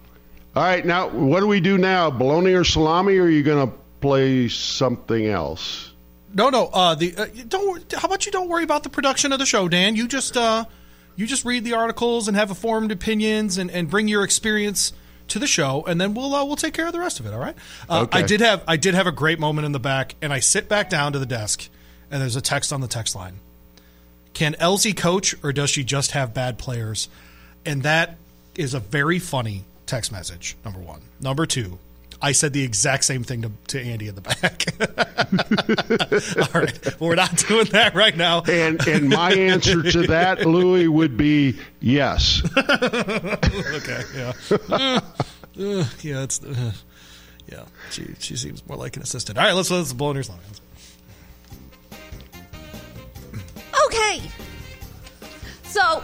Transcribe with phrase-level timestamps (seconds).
[0.56, 2.10] All right, now what do we do now?
[2.10, 5.92] Bologna or salami, or are you going to play something else?
[6.34, 6.66] No, no.
[6.66, 7.92] Uh, the uh, don't.
[7.92, 9.96] How about you don't worry about the production of the show, Dan?
[9.96, 10.64] You just uh,
[11.16, 14.92] you just read the articles and have informed opinions and, and bring your experience
[15.28, 17.32] to the show, and then we'll uh, we'll take care of the rest of it.
[17.32, 17.56] All right.
[17.88, 18.18] Uh, Okay.
[18.18, 20.68] I did have I did have a great moment in the back, and I sit
[20.68, 21.68] back down to the desk,
[22.10, 23.40] and there's a text on the text line.
[24.34, 27.08] Can Elsie coach, or does she just have bad players?
[27.66, 28.16] And that
[28.54, 30.56] is a very funny text message.
[30.64, 31.00] Number one.
[31.20, 31.78] Number two.
[32.20, 34.64] I said the exact same thing to, to Andy in the back.
[36.54, 38.42] All right, we're not doing that right now.
[38.42, 42.42] And and my answer to that, Louis, would be yes.
[42.56, 44.32] okay, yeah,
[44.68, 45.00] Uh,
[45.60, 46.72] uh, yeah, it's uh,
[47.50, 47.64] yeah.
[47.90, 49.38] She she seems more like an assistant.
[49.38, 50.38] All right, let's let's blow in your slime.
[53.86, 54.20] Okay.
[55.64, 56.02] So,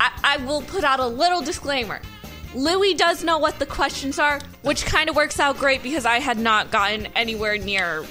[0.00, 2.00] I, I will put out a little disclaimer.
[2.56, 6.20] Louis does know what the questions are, which kind of works out great because I
[6.20, 8.04] had not gotten anywhere near.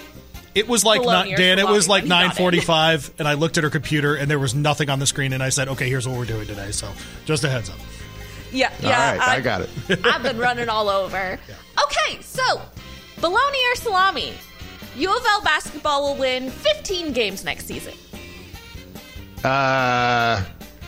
[0.54, 1.60] It was like not, Dan.
[1.60, 4.30] It was like when he got nine forty-five, and I looked at her computer, and
[4.32, 6.72] there was nothing on the screen, and I said, "Okay, here's what we're doing today."
[6.72, 6.90] So,
[7.26, 7.78] just a heads up.
[8.52, 9.18] Yeah, yeah.
[9.18, 9.70] right, I got it.
[10.06, 11.38] I've been running all over.
[11.84, 12.62] Okay, so
[13.20, 14.34] bologna or salami?
[14.96, 17.94] U of L basketball will win 15 games next season.
[19.44, 20.42] Uh,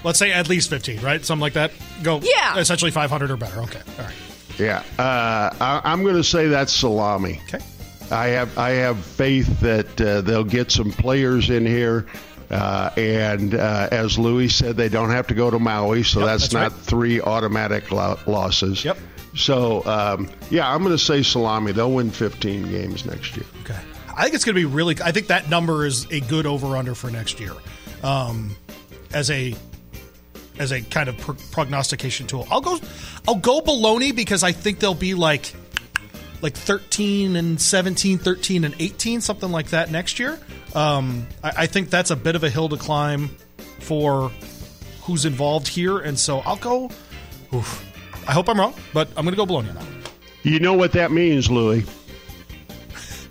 [0.07, 1.23] Let's say at least fifteen, right?
[1.23, 1.72] Something like that.
[2.01, 2.19] Go.
[2.23, 2.57] Yeah.
[2.57, 3.59] Essentially five hundred or better.
[3.62, 3.81] Okay.
[4.00, 4.16] All right.
[4.57, 7.40] yeah, uh, I, I'm going to say that's salami.
[7.53, 7.63] Okay.
[8.09, 12.07] I have I have faith that uh, they'll get some players in here,
[12.50, 16.28] uh, and uh, as Louis said, they don't have to go to Maui, so Yep,
[16.28, 16.81] that's, that's not right.
[16.81, 18.84] three automatic lo- losses.
[18.85, 18.97] Yep.
[19.35, 21.73] So um, yeah, I'm going to say salami.
[21.73, 23.46] They'll win 15 games next year.
[23.63, 23.78] Okay.
[24.16, 24.96] I think it's going to be really.
[25.03, 27.51] I think that number is a good over under for next year,
[28.03, 28.56] um,
[29.13, 29.53] as a
[30.59, 32.47] as a kind of pro- prognostication tool.
[32.50, 32.79] I'll go.
[33.28, 35.53] I'll go baloney because I think they'll be like
[36.41, 40.40] like 13 and 17, 13 and 18, something like that next year.
[40.75, 43.29] Um, I, I think that's a bit of a hill to climb
[43.79, 44.31] for
[45.01, 46.91] who's involved here, and so I'll go.
[47.53, 47.84] Oof.
[48.28, 49.85] I hope I'm wrong, but I'm going to go baloney on that.
[50.44, 51.85] You know what that means, Louis?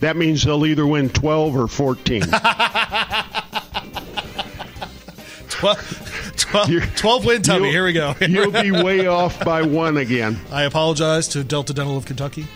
[0.00, 2.22] That means they'll either win 12 or 14.
[5.48, 6.15] 12,
[6.50, 7.70] 12, You're- 12 win tummy.
[7.70, 8.14] Here we go.
[8.20, 10.38] You'll be way off by one again.
[10.50, 12.46] I apologize to Delta Dental of Kentucky.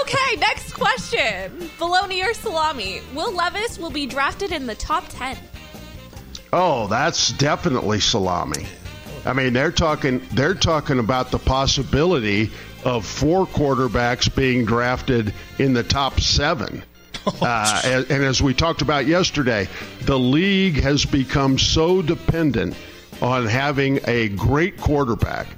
[0.00, 1.70] Okay, next question.
[1.78, 3.00] Bologna or salami?
[3.14, 5.36] Will Levis will be drafted in the top 10.
[6.52, 8.66] Oh, that's definitely salami.
[9.24, 12.50] I mean, they're talking they're talking about the possibility
[12.84, 16.82] of four quarterbacks being drafted in the top seven.
[17.42, 19.68] Uh, and, and as we talked about yesterday,
[20.02, 22.76] the league has become so dependent
[23.20, 25.48] on having a great quarterback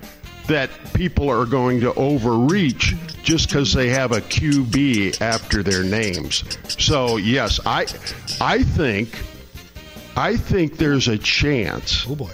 [0.46, 6.42] that people are going to overreach just because they have a QB after their names.
[6.68, 7.82] So yes, I
[8.40, 9.22] I think
[10.16, 12.32] I think there's a chance Oh boy.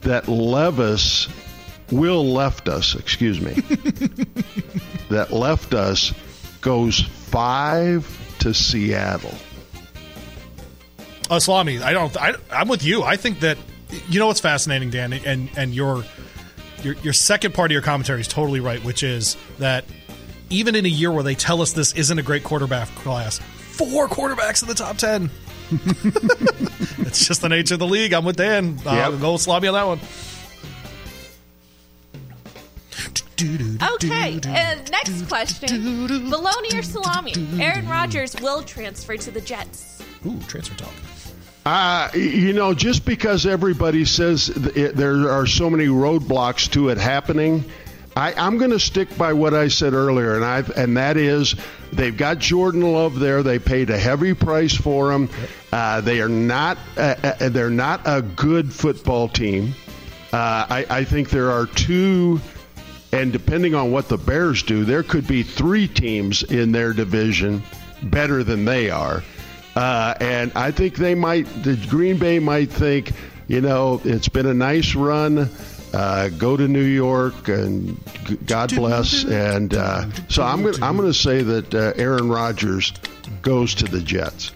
[0.00, 1.28] that Levis
[1.90, 3.52] will left us, excuse me,
[5.10, 6.14] that left us
[6.62, 8.06] goes five
[8.44, 9.34] to Seattle.
[11.30, 12.14] Uh, Salami, I don't.
[12.20, 13.02] I, I'm with you.
[13.02, 13.56] I think that
[14.08, 16.04] you know what's fascinating, Dan, and and your
[16.82, 19.86] your your second part of your commentary is totally right, which is that
[20.50, 24.08] even in a year where they tell us this isn't a great quarterback class, four
[24.08, 25.30] quarterbacks in the top ten.
[27.06, 28.12] it's just the nature of the league.
[28.12, 28.78] I'm with Dan.
[28.84, 29.20] Uh, Yep.
[29.20, 30.00] Go Salami on that one.
[33.40, 36.06] Okay, and next question.
[36.30, 37.34] Bologna or salami?
[37.60, 40.02] Aaron Rodgers will transfer to the Jets.
[40.26, 40.92] Ooh, transfer talk.
[41.66, 46.98] Uh, you know, just because everybody says it, there are so many roadblocks to it
[46.98, 47.64] happening,
[48.16, 51.56] I, I'm going to stick by what I said earlier, and I've and that is
[51.92, 53.42] they've got Jordan Love there.
[53.42, 55.28] They paid a heavy price for him.
[55.72, 59.74] Uh, they are not uh, uh, they're not a good football team.
[60.32, 62.40] Uh, I, I think there are two,
[63.14, 67.62] and depending on what the Bears do, there could be three teams in their division
[68.02, 69.22] better than they are.
[69.76, 73.12] Uh, and I think they might, the Green Bay might think,
[73.46, 75.48] you know, it's been a nice run.
[75.92, 77.96] Uh, go to New York and
[78.46, 79.24] God bless.
[79.24, 82.92] And uh, so I'm going I'm going to say that uh, Aaron Rodgers
[83.42, 84.50] goes to the Jets.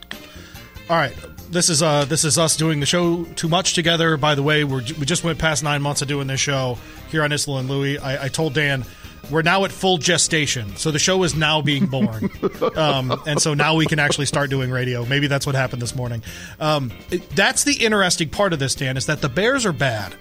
[0.91, 1.15] All right.
[1.51, 4.17] This is uh this is us doing the show too much together.
[4.17, 6.79] By the way, we're, we just went past nine months of doing this show
[7.11, 7.99] here on Issel and Louie.
[7.99, 8.85] I, I told Dan
[9.31, 12.31] we're now at full gestation, so the show is now being born,
[12.77, 15.05] um, and so now we can actually start doing radio.
[15.05, 16.23] Maybe that's what happened this morning.
[16.61, 20.15] Um, it- that's the interesting part of this, Dan, is that the Bears are bad,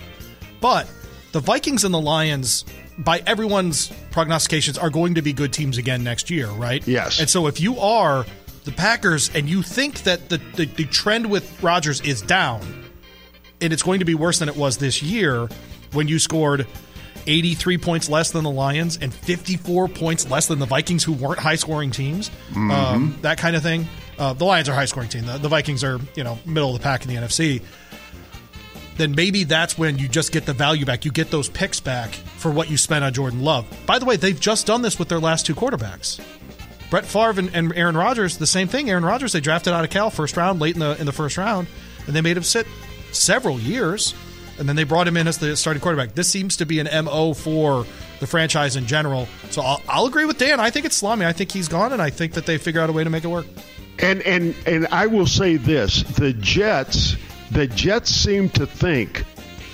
[0.59, 0.89] but
[1.31, 2.65] the Vikings and the Lions,
[2.97, 6.85] by everyone's prognostications, are going to be good teams again next year, right?
[6.85, 7.19] Yes.
[7.21, 8.25] And so if you are
[8.67, 12.61] the Packers and you think that the, the, the trend with Rodgers is down,
[13.61, 15.49] and it's going to be worse than it was this year
[15.93, 16.67] when you scored
[17.25, 21.39] 83 points less than the Lions and 54 points less than the Vikings, who weren't
[21.39, 23.87] high scoring teams, um, that kind of thing.
[24.19, 25.25] Uh, the Lions are high scoring team.
[25.25, 27.61] The, the Vikings are, you know, middle of the pack in the NFC
[28.97, 31.05] then maybe that's when you just get the value back.
[31.05, 33.65] You get those picks back for what you spent on Jordan Love.
[33.85, 36.19] By the way, they've just done this with their last two quarterbacks.
[36.89, 38.89] Brett Favre and, and Aaron Rodgers, the same thing.
[38.89, 41.37] Aaron Rodgers, they drafted out of Cal first round, late in the in the first
[41.37, 41.67] round,
[42.05, 42.65] and they made him sit
[43.11, 44.13] several years,
[44.57, 46.13] and then they brought him in as the starting quarterback.
[46.13, 47.85] This seems to be an mo for
[48.19, 49.27] the franchise in general.
[49.49, 50.59] So I'll, I'll agree with Dan.
[50.59, 51.25] I think it's Salami.
[51.25, 53.23] I think he's gone, and I think that they figure out a way to make
[53.23, 53.45] it work.
[53.99, 57.17] And and and I will say this: the Jets,
[57.51, 59.25] the Jets seem to think,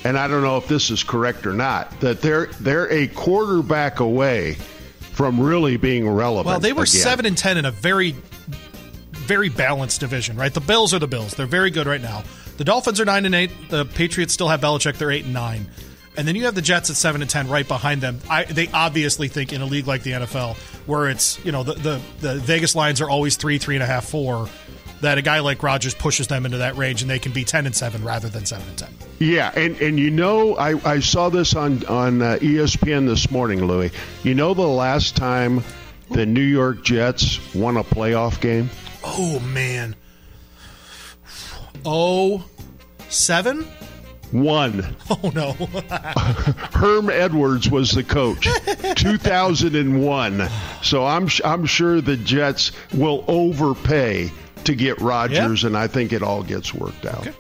[0.04, 4.00] and I don't know if this is correct or not, that they're they're a quarterback
[4.00, 4.58] away
[5.14, 6.48] from really being relevant.
[6.48, 7.02] Well, they were again.
[7.02, 8.16] seven and ten in a very,
[9.12, 10.54] very balanced division, right?
[10.54, 12.24] The Bills are the Bills; they're very good right now.
[12.58, 13.52] The Dolphins are nine and eight.
[13.70, 15.68] The Patriots still have Belichick; they're eight and nine.
[16.16, 18.20] And then you have the Jets at seven and ten, right behind them.
[18.30, 20.56] I, they obviously think in a league like the NFL,
[20.88, 23.88] where it's you know the, the the Vegas lines are always three, three and a
[23.88, 24.48] half, four,
[25.02, 27.66] that a guy like Rodgers pushes them into that range, and they can be ten
[27.66, 28.90] and seven rather than seven and ten.
[29.20, 33.66] Yeah, and, and you know, I, I saw this on on uh, ESPN this morning,
[33.66, 33.92] Louis.
[34.24, 35.64] You know, the last time
[36.12, 38.70] the New York Jets won a playoff game,
[39.04, 39.96] Oh man.
[41.86, 42.46] Oh,
[43.10, 43.68] seven?
[44.34, 44.86] One.
[45.10, 45.52] Oh no.
[46.74, 48.48] Herm Edwards was the coach,
[48.96, 50.50] 2001.
[50.82, 54.32] So I'm I'm sure the Jets will overpay
[54.64, 57.28] to get Rodgers, and I think it all gets worked out.
[57.28, 57.38] Okay.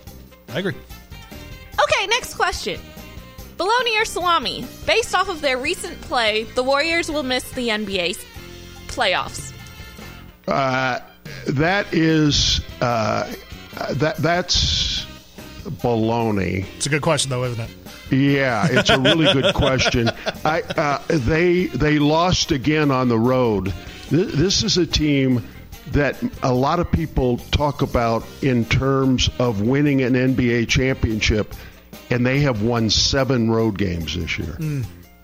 [0.49, 0.75] I agree.
[1.81, 2.79] Okay, next question.
[3.57, 4.65] Bologna or salami?
[4.85, 8.23] Based off of their recent play, the Warriors will miss the NBA
[8.87, 9.53] playoffs.
[10.47, 10.99] Uh,
[11.47, 13.31] that is uh,
[13.93, 15.02] that that's
[15.63, 16.65] baloney.
[16.77, 17.69] It's a good question, though, isn't it?
[18.11, 20.09] Yeah, it's a really good question.
[20.45, 23.73] I uh, they they lost again on the road.
[24.09, 25.43] Th- This is a team
[25.91, 31.53] that a lot of people talk about in terms of winning an NBA championship,
[32.09, 34.57] and they have won seven road games this year.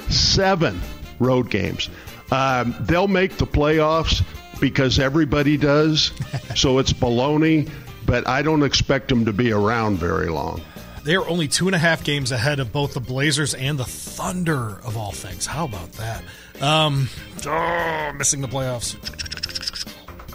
[0.10, 0.80] Seven
[1.20, 1.90] road games.
[2.32, 4.24] Um, they'll make the playoffs
[4.60, 6.12] because everybody does.
[6.56, 7.70] so it's baloney,
[8.10, 10.62] but I don't expect them to be around very long.
[11.04, 13.86] They are only two and a half games ahead of both the Blazers and the
[13.86, 15.46] Thunder, of all things.
[15.46, 16.24] How about that?
[16.60, 17.08] Um,
[17.46, 18.98] oh, missing the playoffs.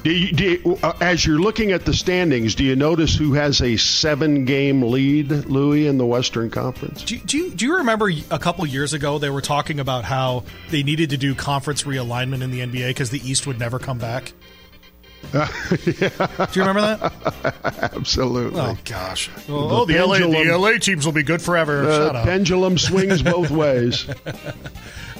[0.04, 3.32] Do you, do you, uh, as you're looking at the standings, do you notice who
[3.32, 7.02] has a seven-game lead, Louis, in the Western Conference?
[7.02, 10.44] Do, do, you, do you remember a couple years ago they were talking about how
[10.70, 13.98] they needed to do conference realignment in the NBA because the East would never come
[13.98, 14.32] back?
[15.84, 17.90] Do you remember that?
[17.94, 18.60] Absolutely.
[18.60, 19.30] Oh gosh.
[19.48, 21.82] Oh, the, LA, the pendulum- LA teams will be good forever.
[21.88, 22.24] Uh, Shut up.
[22.24, 24.06] pendulum swings both ways.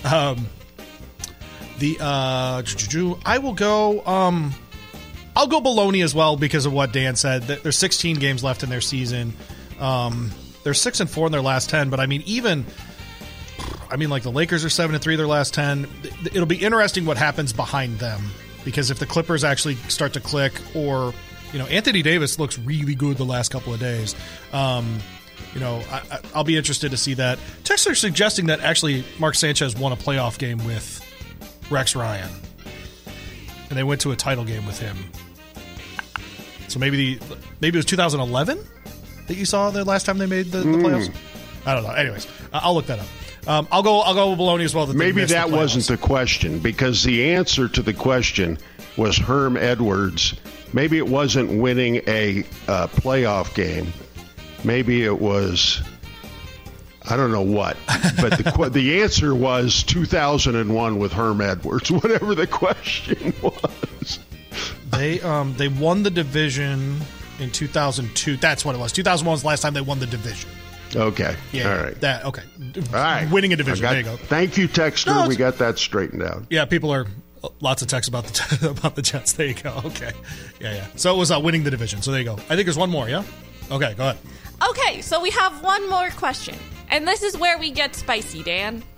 [0.04, 0.46] um,
[1.78, 2.62] The uh,
[3.26, 4.04] I will go.
[4.06, 4.52] Um,
[5.36, 7.42] I'll go Bologna as well because of what Dan said.
[7.42, 9.32] There's 16 games left in their season.
[9.80, 10.30] Um,
[10.62, 12.64] they're six and four in their last 10, but I mean, even
[13.90, 15.88] I mean, like the Lakers are seven and three their last 10.
[16.26, 18.30] It'll be interesting what happens behind them
[18.64, 21.12] because if the Clippers actually start to click, or
[21.52, 24.14] you know, Anthony Davis looks really good the last couple of days.
[24.52, 24.98] Um,
[25.52, 27.38] you know, I, I, I'll be interested to see that.
[27.62, 31.00] Texts are suggesting that actually Mark Sanchez won a playoff game with
[31.70, 32.30] Rex Ryan,
[33.68, 34.96] and they went to a title game with him.
[36.68, 38.58] So maybe the maybe it was 2011
[39.28, 41.14] that you saw the last time they made the, the playoffs.
[41.66, 41.90] I don't know.
[41.90, 43.06] Anyways, I'll look that up.
[43.46, 44.00] Um, I'll go.
[44.00, 44.86] I'll go with Bologna as well.
[44.86, 48.58] That Maybe missed the that wasn't the question because the answer to the question
[48.96, 50.34] was Herm Edwards.
[50.72, 53.92] Maybe it wasn't winning a uh, playoff game.
[54.64, 55.82] Maybe it was.
[57.06, 57.76] I don't know what,
[58.20, 61.90] but the the answer was 2001 with Herm Edwards.
[61.90, 64.18] Whatever the question was.
[64.90, 67.00] They um they won the division
[67.40, 68.38] in 2002.
[68.38, 68.92] That's what it was.
[68.92, 70.48] 2001 was the last time they won the division.
[70.96, 71.36] Okay.
[71.52, 71.70] Yeah.
[71.76, 72.00] All right.
[72.00, 72.42] That okay.
[72.76, 73.28] All right.
[73.30, 73.82] Winning a division.
[73.82, 74.16] got- there you go.
[74.16, 75.06] Thank you, Texter.
[75.06, 76.44] No, we got that straightened out.
[76.50, 77.06] Yeah, people are
[77.60, 79.32] lots of texts about the about the Jets.
[79.32, 79.80] There you go.
[79.86, 80.12] Okay.
[80.60, 80.86] Yeah, yeah.
[80.96, 82.02] So it was uh, winning the division.
[82.02, 82.34] So there you go.
[82.34, 83.08] I think there's one more.
[83.08, 83.24] Yeah.
[83.70, 83.94] Okay.
[83.94, 84.18] Go ahead.
[84.70, 86.56] Okay, so we have one more question.
[86.88, 88.82] And this is where we get spicy, Dan.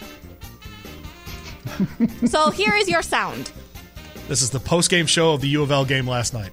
[2.26, 3.50] so here is your sound.
[4.28, 6.50] This is the post game show of the U of L game last night.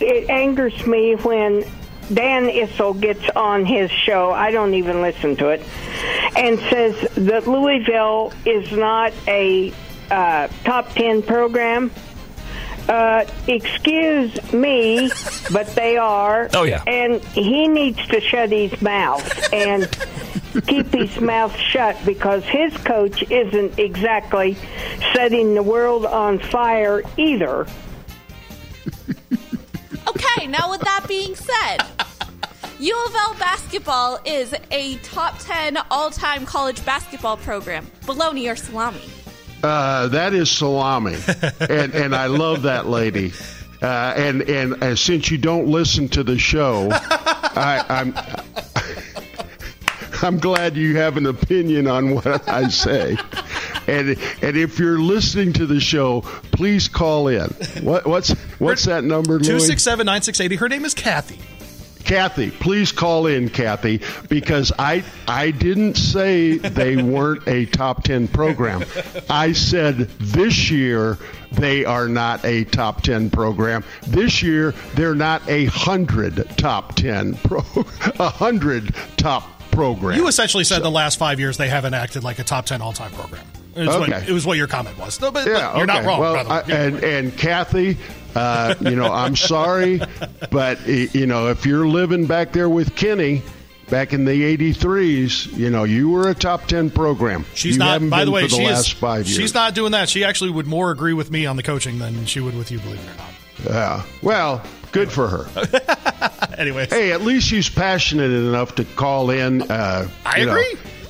[0.00, 1.64] it angers me when
[2.12, 4.30] Dan Issel gets on his show.
[4.32, 5.62] I don't even listen to it,
[6.36, 9.72] and says that Louisville is not a
[10.10, 11.90] uh, top ten program.
[12.88, 15.10] Uh, excuse me,
[15.52, 16.48] but they are.
[16.54, 16.84] Oh, yeah.
[16.86, 19.90] And he needs to shut his mouth and
[20.66, 24.56] keep his mouth shut because his coach isn't exactly
[25.14, 27.66] setting the world on fire either.
[30.08, 31.78] Okay, now with that being said,
[32.78, 37.86] U of L basketball is a top 10 all time college basketball program.
[38.04, 39.00] Bologna or salami?
[39.62, 41.16] Uh, that is salami,
[41.60, 43.32] and and I love that lady.
[43.82, 48.14] Uh, and and uh, since you don't listen to the show, I, I'm
[50.22, 53.16] I'm glad you have an opinion on what I say.
[53.86, 54.10] And
[54.42, 57.48] and if you're listening to the show, please call in.
[57.82, 59.38] What what's what's that number?
[59.38, 60.56] Two six seven nine six eighty.
[60.56, 61.38] Her name is Kathy.
[62.06, 68.28] Kathy, please call in, Kathy, because I I didn't say they weren't a top ten
[68.28, 68.84] program.
[69.28, 71.18] I said this year
[71.50, 73.82] they are not a top ten program.
[74.06, 77.58] This year they're not a hundred top ten pro
[78.20, 80.16] a hundred top program.
[80.16, 82.92] You essentially said the last five years they haven't acted like a top ten all
[82.92, 83.44] time program.
[83.76, 85.20] It was, what, it was what your comment was.
[85.20, 86.18] No, but, but you're not wrong.
[86.20, 86.54] Well, by the way.
[86.56, 86.82] I- Yeah.
[86.86, 87.98] and and Kathy,
[88.34, 90.00] uh, you know, I'm sorry,
[90.50, 93.42] but you know, if you're living back there with Kenny.
[93.88, 97.44] Back in the '83s, you know, you were a top ten program.
[97.54, 98.10] She's You not.
[98.10, 98.92] By the way, for the she last is.
[98.94, 99.36] five years.
[99.36, 100.08] She's not doing that.
[100.08, 102.80] She actually would more agree with me on the coaching than she would with you.
[102.80, 103.30] Believe it or not.
[103.70, 104.02] Yeah.
[104.22, 105.46] Well, good for her.
[106.58, 106.88] anyway.
[106.90, 109.62] hey, at least she's passionate enough to call in.
[109.62, 110.60] Uh, I you know.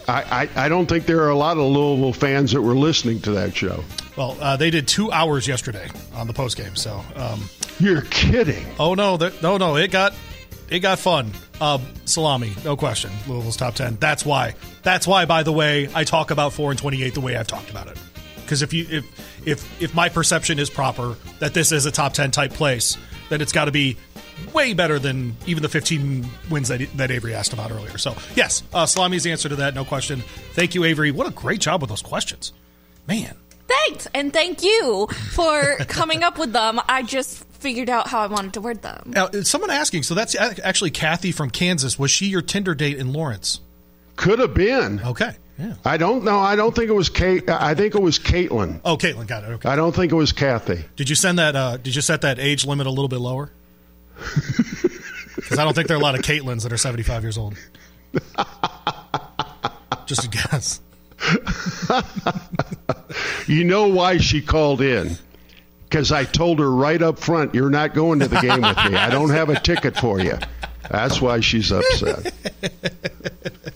[0.09, 3.21] I, I, I don't think there are a lot of Louisville fans that were listening
[3.23, 3.83] to that show.
[4.17, 6.77] well, uh, they did two hours yesterday on the post game.
[6.77, 7.43] So, um,
[7.81, 8.65] You're kidding.
[8.79, 10.15] oh no, no, no, it got
[10.69, 11.31] it got fun.
[11.61, 13.11] Uh, salami, no question.
[13.27, 13.97] Louisville's top ten.
[14.01, 14.55] That's why.
[14.83, 15.25] That's why.
[15.25, 17.89] By the way, I talk about four and twenty eight the way I've talked about
[17.89, 17.99] it.
[18.37, 22.13] Because if you if if if my perception is proper that this is a top
[22.13, 22.97] ten type place,
[23.29, 23.97] then it's got to be
[24.53, 27.99] way better than even the 15 wins that, that Avery asked about earlier.
[27.99, 30.21] So, yes, uh, Salami's answer to that, no question.
[30.53, 31.11] Thank you, Avery.
[31.11, 32.53] What a great job with those questions.
[33.07, 33.37] Man.
[33.69, 36.81] Thanks, and thank you for coming up with them.
[36.89, 39.13] I just figured out how I wanted to word them.
[39.15, 41.99] Now, someone asking, so that's actually Kathy from Kansas.
[41.99, 43.61] Was she your Tinder date in Lawrence?
[44.15, 45.01] Could have been.
[45.01, 45.35] Okay.
[45.59, 45.75] Yeah.
[45.85, 46.39] I don't know.
[46.39, 47.49] I don't think it was Kate.
[47.49, 48.81] I think it was Caitlin.
[48.85, 49.49] Oh, Caitlin got it.
[49.49, 49.69] Okay.
[49.69, 50.85] I don't think it was Kathy.
[50.97, 51.57] Did you send that?
[51.57, 53.51] Uh, did you set that age limit a little bit lower?
[55.37, 57.55] Because I don't think there are a lot of Caitlins that are 75 years old.
[60.07, 60.81] Just a guess.
[63.47, 65.17] You know why she called in?
[65.85, 68.97] Because I told her right up front, you're not going to the game with me.
[68.97, 70.37] I don't have a ticket for you.
[70.91, 72.33] That's why she's upset.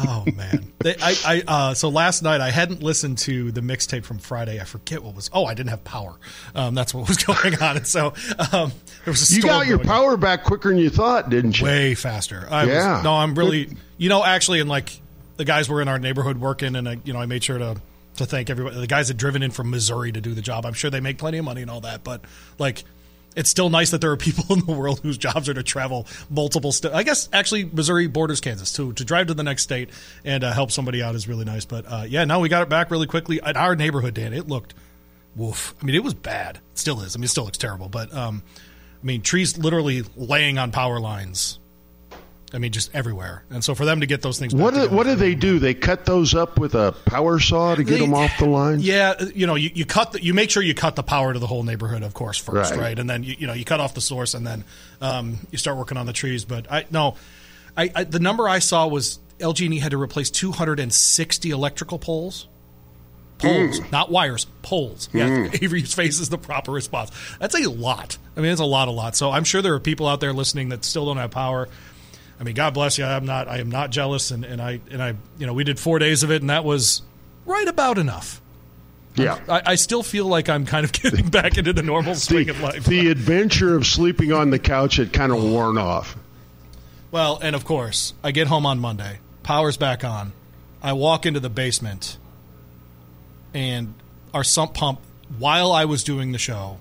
[0.00, 4.04] Oh man, they, I, I uh, so last night I hadn't listened to the mixtape
[4.04, 4.60] from Friday.
[4.60, 5.28] I forget what was.
[5.32, 6.16] Oh, I didn't have power.
[6.54, 7.78] Um, that's what was going on.
[7.78, 8.14] And so
[8.52, 8.72] um,
[9.04, 11.64] there was a You got your power back quicker than you thought, didn't you?
[11.66, 12.46] way faster.
[12.50, 12.94] I Yeah.
[12.94, 13.76] Was, no, I'm really.
[13.96, 15.00] You know, actually, and like
[15.36, 17.80] the guys were in our neighborhood working, and I, you know, I made sure to
[18.16, 18.80] to thank everybody.
[18.80, 20.64] The guys had driven in from Missouri to do the job.
[20.64, 22.22] I'm sure they make plenty of money and all that, but
[22.58, 22.84] like.
[23.38, 26.08] It's still nice that there are people in the world whose jobs are to travel
[26.28, 26.92] multiple states.
[26.92, 28.92] I guess actually Missouri borders Kansas too.
[28.94, 29.90] To drive to the next state
[30.24, 31.64] and uh, help somebody out is really nice.
[31.64, 33.40] But uh, yeah, now we got it back really quickly.
[33.40, 34.74] At our neighborhood, Dan, it looked
[35.36, 35.72] woof.
[35.80, 36.56] I mean, it was bad.
[36.72, 37.14] It still is.
[37.14, 37.88] I mean, it still looks terrible.
[37.88, 38.42] But um,
[39.00, 41.60] I mean, trees literally laying on power lines.
[42.52, 43.44] I mean, just everywhere.
[43.50, 45.58] And so for them to get those things, What do, what do they do?
[45.58, 48.80] They cut those up with a power saw to get They- them off the line.
[48.80, 51.34] Yeah, uh, you know, you, you cut the, you make sure you cut the power
[51.34, 52.80] to the whole neighborhood, of course, first, Right.
[52.80, 52.98] right?
[52.98, 54.64] And then you, you know you cut off the source, and then
[55.02, 56.46] um, you start working on the trees.
[56.46, 57.16] But I no,
[57.76, 62.48] I, I the number I saw was LG&E had to replace 260 electrical poles.
[63.38, 63.90] Poles, hmm.
[63.92, 65.06] not wires, poles.
[65.12, 65.18] Hmm.
[65.18, 67.10] Yeah, Avery's face is the proper response.
[67.38, 68.16] That's a lot.
[68.36, 69.16] I mean, it's a lot, a lot.
[69.16, 71.68] So I'm sure there are people out there listening that still don't have power.
[72.40, 73.04] I mean, God bless you.
[73.04, 73.48] I'm not.
[73.48, 76.22] I am not jealous, and, and I and I, you know, we did four days
[76.22, 77.02] of it, and that was
[77.46, 78.40] right about enough.
[79.16, 79.40] Yeah.
[79.48, 82.60] I, I still feel like I'm kind of getting back into the normal swing of
[82.60, 82.84] life.
[82.84, 86.16] The adventure of sleeping on the couch had kind of worn off.
[87.10, 89.18] Well, and of course, I get home on Monday.
[89.42, 90.32] Power's back on.
[90.82, 92.18] I walk into the basement,
[93.52, 93.94] and
[94.32, 95.00] our sump pump,
[95.38, 96.78] while I was doing the show,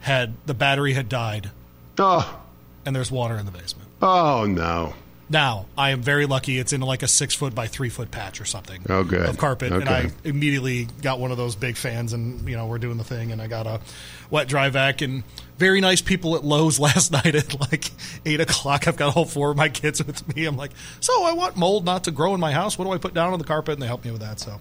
[0.00, 1.50] had the battery had died,
[1.98, 2.40] Oh,
[2.86, 3.88] and there's water in the basement.
[4.02, 4.94] Oh no.
[5.32, 6.58] Now, I am very lucky.
[6.58, 9.28] It's in like a six foot by three foot patch or something Oh, good.
[9.28, 12.78] of carpet, and I immediately got one of those big fans, and you know we're
[12.78, 13.80] doing the thing, and I got a
[14.28, 15.22] wet dry vac, and
[15.56, 17.92] very nice people at Lowe's last night at like
[18.26, 18.88] eight o'clock.
[18.88, 20.46] I've got all four of my kids with me.
[20.46, 22.76] I'm like, so I want mold not to grow in my house.
[22.76, 23.74] What do I put down on the carpet?
[23.74, 24.40] And they help me with that.
[24.40, 24.60] So.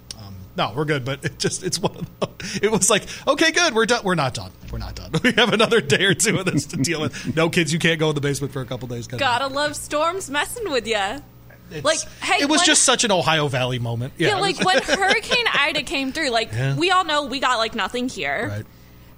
[0.59, 3.73] No, we're good, but it just it's one of the, it was like, okay, good,
[3.73, 4.03] we're done.
[4.03, 4.51] We're not done.
[4.71, 5.11] We're not done.
[5.23, 7.33] We have another day or two of this to deal with.
[7.35, 9.07] No kids, you can't go in the basement for a couple days.
[9.07, 10.95] Gotta love storms messing with you.
[10.95, 14.13] it's- Like, hey, it was when- just such an Ohio Valley moment.
[14.17, 16.75] Yeah, Yeah, like when Hurricane Ida came through, like Yeah.
[16.75, 18.49] we all know we got like nothing here.
[18.49, 18.65] Right.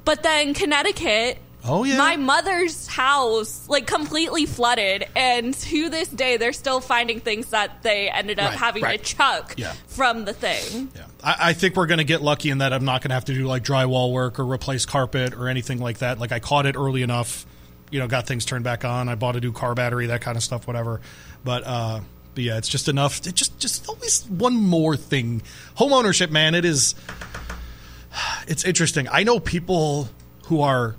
[0.06, 1.98] But then Connecticut, Oh, yeah.
[1.98, 7.84] my mother's house like completely flooded, and to this day they're still finding things that
[7.84, 9.04] they ended up Right, having right.
[9.04, 9.74] to chuck Yeah.
[9.88, 10.90] from the thing.
[10.96, 11.04] Yeah.
[11.24, 13.26] I, I think we're going to get lucky in that I'm not going to have
[13.26, 16.18] to do like drywall work or replace carpet or anything like that.
[16.20, 17.46] Like I caught it early enough,
[17.92, 19.08] you know, got things turned back on.
[19.08, 21.00] I bought a new car battery, that kind of stuff, whatever.
[21.44, 22.00] But, uh,
[22.34, 23.20] but yeah, it's just enough.
[23.28, 25.42] It just, just always one more thing.
[25.76, 26.96] Home ownership, man, it is.
[28.48, 29.08] It's interesting.
[29.12, 30.10] I know people
[30.48, 30.96] who are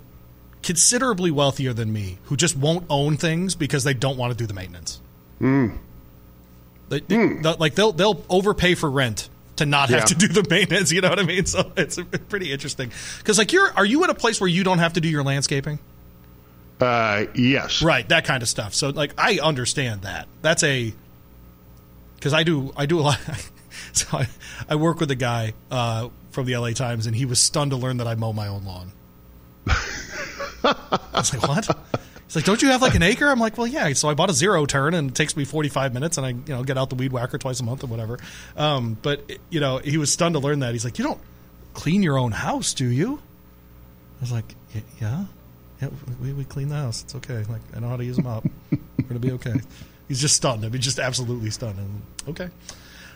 [0.63, 4.47] considerably wealthier than me who just won't own things because they don't want to do
[4.47, 4.99] the maintenance.
[5.39, 10.05] They, they- like they'll they'll overpay for rent to not have Yeah.
[10.05, 10.91] to do the maintenance.
[10.91, 11.45] You know what I mean?
[11.45, 11.99] So it's
[12.29, 12.91] pretty interesting.
[13.19, 15.23] Because like you're, are you in a place where you don't have to do your
[15.23, 15.77] landscaping?
[16.81, 17.81] Uh, yes.
[17.83, 18.73] Right, that kind of stuff.
[18.73, 20.27] So like I understand that.
[20.41, 20.93] That's a
[22.15, 23.19] because I do I do a lot.
[23.93, 24.27] so I,
[24.69, 27.77] I work with a guy uh, from the LA Times, and he was stunned to
[27.77, 28.91] learn that I mow my own lawn.
[30.63, 31.67] I was like, what?
[32.25, 33.29] He's like, don't you have like an acre?
[33.29, 33.91] I'm like, well, yeah.
[33.93, 36.43] So I bought a zero turn, and it takes me 45 minutes, and I you
[36.47, 38.17] know get out the weed whacker twice a month or whatever.
[38.57, 40.73] Um, but you know, he was stunned to learn that.
[40.73, 41.19] He's like, you don't
[41.73, 43.19] clean your own house, do you?
[44.17, 44.55] I was like,
[44.99, 45.25] yeah,
[45.81, 45.89] yeah,
[46.21, 47.03] we, we clean the house.
[47.03, 47.43] It's okay.
[47.49, 48.45] Like I know how to use a mop.
[48.71, 49.53] We're gonna be okay.
[50.07, 50.65] He's just stunned.
[50.65, 51.77] I mean, just absolutely stunned.
[51.77, 52.49] And okay,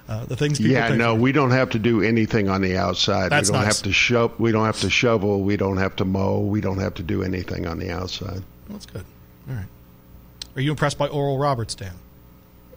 [0.07, 1.21] uh, the things people Yeah, no, for.
[1.21, 3.31] we don't have to do anything on the outside.
[3.31, 3.75] That's we don't nice.
[3.77, 5.41] have to sho- We don't have to shovel.
[5.41, 6.39] We don't have to mow.
[6.39, 8.41] We don't have to do anything on the outside.
[8.69, 9.03] That's good.
[9.49, 9.65] All right.
[10.55, 11.93] Are you impressed by Oral Roberts, Dan?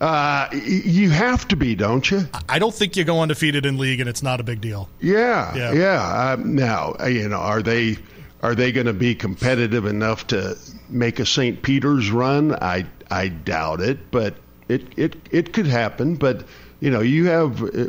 [0.01, 2.27] Uh, you have to be, don't you?
[2.49, 4.89] I don't think you go undefeated in league, and it's not a big deal.
[5.01, 5.73] Yeah, Yeah.
[5.73, 6.33] yeah.
[6.33, 7.97] Um, now, uh, you know, are they
[8.43, 10.57] are they going to be competitive enough to
[10.89, 11.61] make a St.
[11.61, 12.55] Peter's run?
[12.55, 14.37] I I doubt it, but
[14.69, 16.15] it it it could happen.
[16.17, 16.45] But
[16.81, 17.87] you know, you have uh,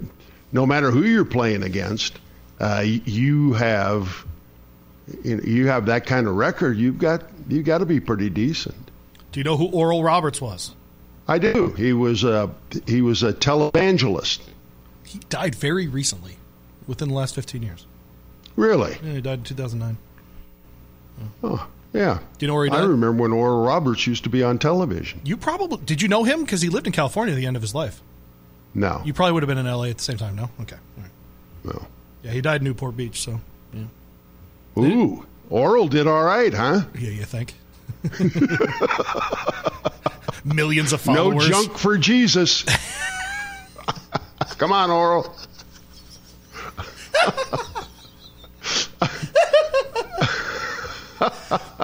[0.51, 2.17] no matter who you're playing against,
[2.59, 4.25] uh, you have
[5.23, 6.77] you, know, you have that kind of record.
[6.77, 8.91] You've got you got to be pretty decent.
[9.31, 10.75] Do you know who Oral Roberts was?
[11.27, 11.67] I do.
[11.77, 12.51] He was a
[12.85, 14.41] he was a televangelist.
[15.05, 16.37] He died very recently,
[16.87, 17.85] within the last 15 years.
[18.55, 18.97] Really?
[19.03, 19.97] Yeah, he died in 2009.
[21.43, 22.19] Oh, yeah.
[22.37, 22.79] Do you know where he died?
[22.79, 25.21] I remember when Oral Roberts used to be on television.
[25.23, 26.01] You probably did.
[26.01, 28.01] You know him because he lived in California at the end of his life.
[28.73, 29.89] No, You probably would have been in L.A.
[29.89, 30.35] at the same time.
[30.35, 30.77] No, okay.
[30.97, 31.09] Right.
[31.65, 31.85] no.
[32.23, 33.21] Yeah, he died in Newport Beach.
[33.21, 33.41] So
[33.73, 33.83] yeah,
[34.77, 36.81] Ooh, Oral did all right, huh?
[36.97, 37.53] yeah you think?
[40.45, 41.49] Millions of followers.
[41.49, 42.63] No junk for Jesus.
[44.57, 45.23] Come on, Oral.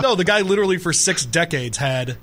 [0.02, 2.18] no, the guy literally for six decades had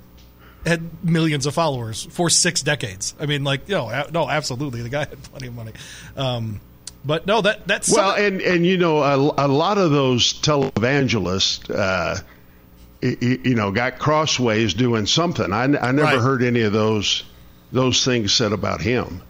[0.65, 3.13] had millions of followers for six decades.
[3.19, 5.71] I mean, like, you know, no, absolutely, the guy had plenty of money.
[6.17, 6.59] Um,
[7.03, 11.69] but no, that that's well, and and you know, a, a lot of those televangelists,
[11.73, 12.17] uh,
[13.01, 15.53] you, you know, got crossways doing something.
[15.53, 16.19] I, I never Right.
[16.19, 17.23] heard any of those
[17.71, 19.21] those things said about him.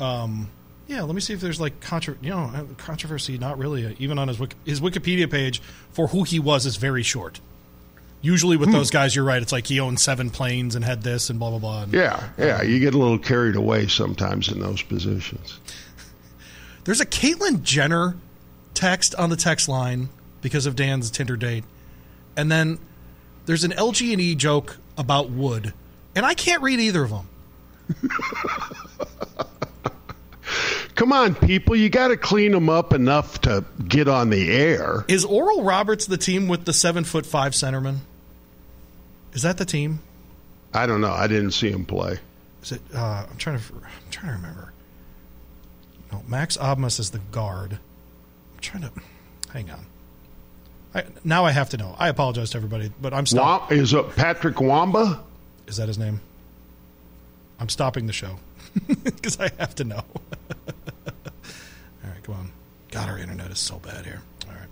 [0.00, 0.48] Um,
[0.86, 3.38] yeah, let me see if there's like contro- you know, controversy.
[3.38, 3.86] Not really.
[3.86, 5.60] Uh, Even on his Wik- his Wikipedia page
[5.92, 7.40] for who he was is very short.
[8.20, 8.74] Usually with hmm.
[8.74, 9.40] those guys, you're right.
[9.40, 11.82] It's like he owned seven planes and had this and blah blah blah.
[11.84, 15.60] And Yeah, yeah, you get a little carried away sometimes in those positions.
[16.84, 18.16] There's a Caitlyn Jenner
[18.74, 20.08] text on the text line
[20.40, 21.64] because of Dan's Tinder date,
[22.36, 22.78] and then
[23.46, 25.72] there's an LG and E joke about wood,
[26.14, 27.28] and I can't read either of them.
[30.98, 35.04] Come on, people, you got to clean them up enough to get on the air.
[35.06, 37.98] Is Oral Roberts the team with the seven foot five centerman?
[39.32, 40.00] Is that the team?
[40.74, 41.12] I don't know.
[41.12, 42.18] I didn't see him play.
[42.64, 42.82] Is it?
[42.92, 43.74] Uh, I'm trying to.
[43.74, 44.72] I'm trying to remember.
[46.10, 47.74] No, Max Abmas is the guard.
[48.54, 48.90] I'm trying to.
[49.52, 49.86] Hang on.
[50.96, 51.94] I, now I have to know.
[51.96, 53.78] I apologize to everybody, but I'm stopping.
[53.78, 55.22] Is it Patrick Wamba?
[55.68, 56.20] Is that his name?
[57.60, 58.40] I'm stopping the show
[59.04, 60.02] because I have to know.
[61.06, 62.50] All right, come on.
[62.90, 64.22] God, our internet is so bad here.
[64.46, 64.68] All right.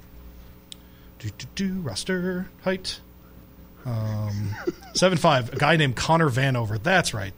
[1.18, 3.00] Do do do roster height.
[3.84, 4.54] Um,
[4.94, 5.52] seven five.
[5.52, 6.82] A guy named Connor Vanover.
[6.82, 7.32] That's right.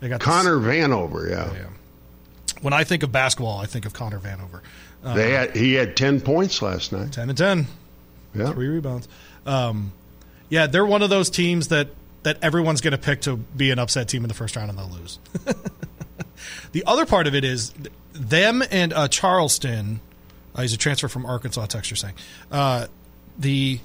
[0.00, 1.52] They got this- Connor Vanover, yeah.
[1.52, 1.66] Yeah.
[2.60, 4.60] When I think of basketball, I think of Connor Vanover.
[5.04, 7.12] Uh, They had, he had 10 points last night.
[7.12, 7.66] ten and ten.
[8.34, 8.52] Yeah.
[8.52, 9.08] three rebounds.
[9.46, 9.92] Um,
[10.48, 11.88] yeah, they're one of those teams that
[12.22, 14.78] that everyone's going to pick to be an upset team in the first round and
[14.78, 15.18] they'll lose.
[16.72, 17.72] The other part of it is
[18.12, 20.00] them and uh, Charleston.
[20.54, 21.66] Uh, he's a transfer from Arkansas.
[21.66, 22.14] Texture saying
[22.50, 22.86] uh,
[23.38, 23.80] the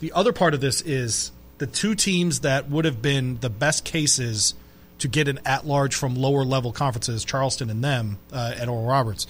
[0.00, 3.84] the other part of this is the two teams that would have been the best
[3.84, 4.54] cases
[4.98, 8.84] to get an at large from lower level conferences, Charleston and them uh, at Oral
[8.86, 9.26] Roberts,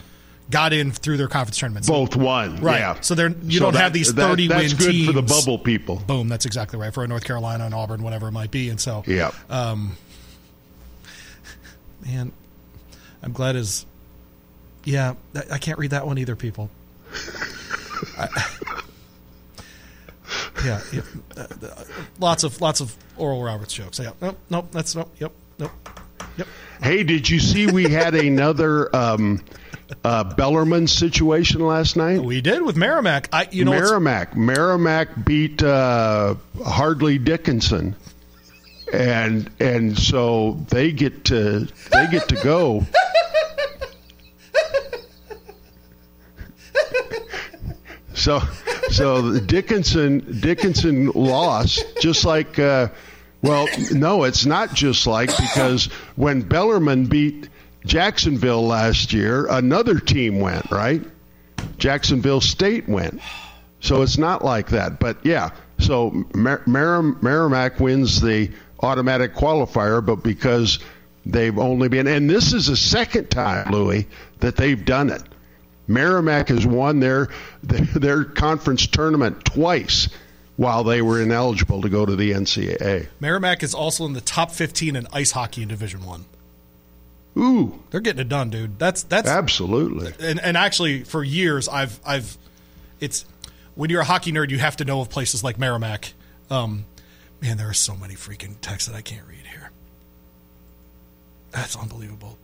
[0.51, 1.89] got in through their conference tournaments.
[1.89, 2.61] Both won.
[2.63, 2.81] Right.
[2.81, 3.01] Yeah.
[3.01, 5.07] So they're you So don't that- have these that- thirty That's win good teams.
[5.07, 5.97] for the bubble people.
[6.07, 6.29] Boom.
[6.29, 8.71] That's exactly right for a North Carolina and Auburn, whatever it might be.
[8.71, 9.31] And so, Yeah.
[9.51, 9.97] um,
[12.05, 12.33] man,
[13.23, 13.87] I'm glad as
[14.85, 15.15] yeah.
[15.51, 16.71] I can't read that one either, people.
[18.19, 18.29] I-
[20.65, 21.01] yeah, yeah.
[21.37, 21.85] Uh, uh,
[22.19, 23.99] lots of lots of Oral Roberts jokes.
[23.99, 24.69] Yeah, nope, nope.
[24.73, 25.13] That's nope.
[25.19, 25.71] Yep, nope.
[26.37, 26.47] Yep.
[26.83, 29.43] Hey, did you see we had another um,
[30.05, 32.21] uh, Bellarmine situation last night?
[32.21, 33.29] We did with Merrimack.
[33.33, 34.37] I you know Merrimack.
[34.37, 37.97] Merrimack beat uh, Fairleigh Dickinson,
[38.93, 42.85] and and so they get to they get to go.
[48.15, 48.41] So
[48.91, 52.57] so Dickinson Dickinson lost just like.
[52.59, 52.89] Uh,
[53.43, 57.49] well, no, it's not just like because when Bellarmine beat
[57.85, 61.03] Jacksonville last year, another team went, right?
[61.79, 63.21] Jacksonville State went.
[63.81, 65.01] So it's not like that.
[65.01, 68.49] But yeah, so Mer- Mer- Merrimack wins the
[68.83, 70.79] automatic qualifier, but because
[71.25, 74.07] they've only been, and this is the second time, Louis,
[74.41, 75.23] that they've done it.
[75.89, 77.29] Merrimack has won their
[77.63, 80.09] their conference tournament twice
[80.57, 83.09] while they were ineligible to go to the NCAA.
[83.21, 86.25] Merrimack is also in the top 15 in ice hockey in Division One.
[87.37, 88.79] Ooh, They're getting it done, dude.
[88.79, 90.13] That's that's absolutely.
[90.21, 92.37] and and actually for years I've I've
[93.01, 93.25] it's
[93.75, 96.13] when you're a hockey nerd you have to know of places like Merrimack.
[96.51, 96.85] Um,
[97.43, 99.71] man, there are so many freaking texts that I can't read here.
[101.51, 102.39] That's unbelievable.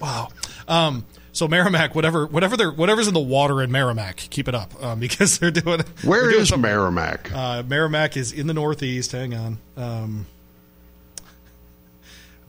[0.00, 0.28] Wow.
[0.66, 4.72] Um, so Merrimack, whatever whatever they're whatever's in the water in Merrimack, keep it up
[4.82, 5.82] um, because they're doing.
[6.04, 6.62] Where they're doing is something.
[6.62, 7.32] Merrimack?
[7.32, 9.12] Uh, Merrimack is in the Northeast.
[9.12, 9.58] Hang on.
[9.76, 10.26] Um,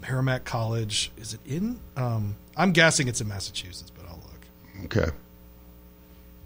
[0.01, 1.11] Merrimack College.
[1.17, 1.79] Is it in?
[1.95, 4.85] Um, I'm guessing it's in Massachusetts, but I'll look.
[4.85, 5.11] Okay.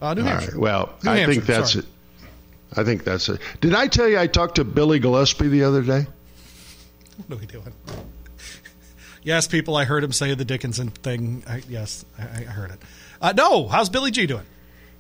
[0.02, 0.52] Uh, New All Hampshire.
[0.52, 0.60] right.
[0.60, 1.86] Well, New I Hampshire, think that's sorry.
[1.86, 1.92] it.
[2.76, 3.40] I think that's it.
[3.62, 6.06] Did I tell you I talked to Billy Gillispie the other day?
[7.28, 7.74] What are we doing?
[9.24, 9.76] yes, people.
[9.76, 11.44] I heard him say the Dickinson thing.
[11.48, 12.80] I, yes, I, I heard it.
[13.22, 14.44] Uh, no, how's Billy G doing?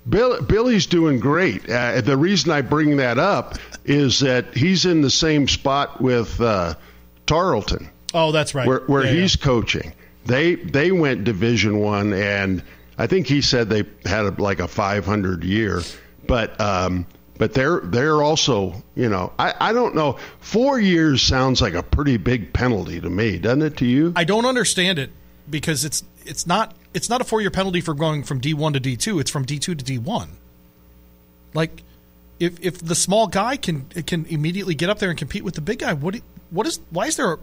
[0.08, 1.70] Bill, Billy's doing great.
[1.70, 6.40] Uh, the reason I bring that up is that he's in the same spot with
[6.40, 6.76] uh,
[7.26, 8.66] Tarleton, Oh, that's right.
[8.66, 9.22] where, where Yeah, yeah.
[9.22, 9.94] he's coaching.
[10.26, 12.64] They they went Division One, and
[12.98, 15.82] I think he said they had a, like a 500 year,
[16.26, 17.06] but um,
[17.38, 21.84] but they're they're also you know I, I don't know four years sounds like a
[21.84, 24.14] pretty big penalty to me, doesn't it to you?
[24.16, 25.12] I don't understand it
[25.50, 28.74] because it's it's not it's not a four year penalty for going from D one
[28.74, 29.20] to D two.
[29.20, 30.30] It's from D two to D one.
[31.54, 31.84] Like,
[32.40, 35.62] if if the small guy can can immediately get up there and compete with the
[35.62, 36.20] big guy, what
[36.50, 37.38] what is why is there a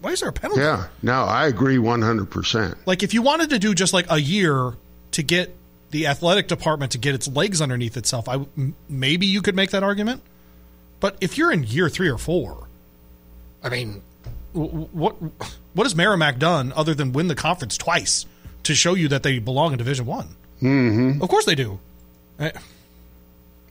[0.00, 0.60] why is there a penalty?
[0.60, 2.76] Yeah, no, I agree 100%.
[2.86, 4.74] Like if you wanted to do just like a year
[5.12, 5.54] to get
[5.96, 8.44] the athletic department to get its legs underneath itself, I
[8.86, 10.20] maybe you could make that argument.
[11.00, 12.68] But if you're in year three or four,
[13.62, 14.02] I mean,
[14.52, 15.14] what
[15.72, 18.26] what has Merrimack done other than win the conference twice
[18.64, 20.36] to show you that they belong in Division One?
[20.60, 21.22] Mm-hmm.
[21.22, 21.78] Of course they do.
[22.38, 22.50] Eh,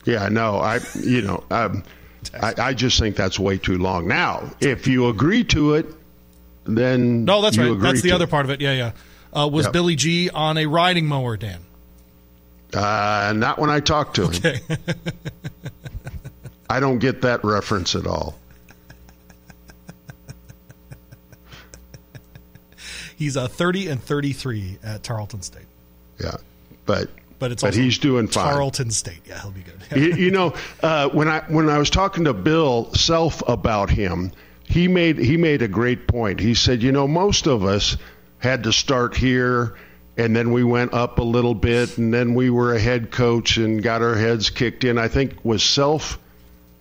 [0.05, 1.83] Yeah, no, I, you know, um,
[2.41, 4.07] I, I just think that's way too long.
[4.07, 5.85] Now, if you agree to it,
[6.65, 7.79] then No, that's right.
[7.79, 8.29] That's the other it.
[8.31, 8.61] part of it.
[8.61, 8.91] Yeah, yeah.
[9.33, 9.73] Uh, was Yep.
[9.73, 11.64] Billy G on a riding mower, Dan?
[12.75, 14.59] Uh, not when I talk to him.
[16.69, 18.35] I don't get that reference at all.
[23.15, 25.65] He's a 30 and 33 at Tarleton State.
[26.19, 26.35] Yeah,
[26.85, 27.09] but
[27.39, 28.51] But it's but he's doing fine.
[28.53, 29.21] Tarleton State.
[29.25, 29.81] Yeah, he'll be good.
[29.97, 34.31] you, you know, uh, when I when I was talking to Bill Self about him,
[34.63, 36.39] he made he made a great point.
[36.39, 37.95] He said, you know, most of us
[38.39, 39.75] had to start here,
[40.17, 43.57] and then we went up a little bit, and then we were a head coach
[43.57, 44.97] and got our heads kicked in.
[44.97, 46.19] I think was Self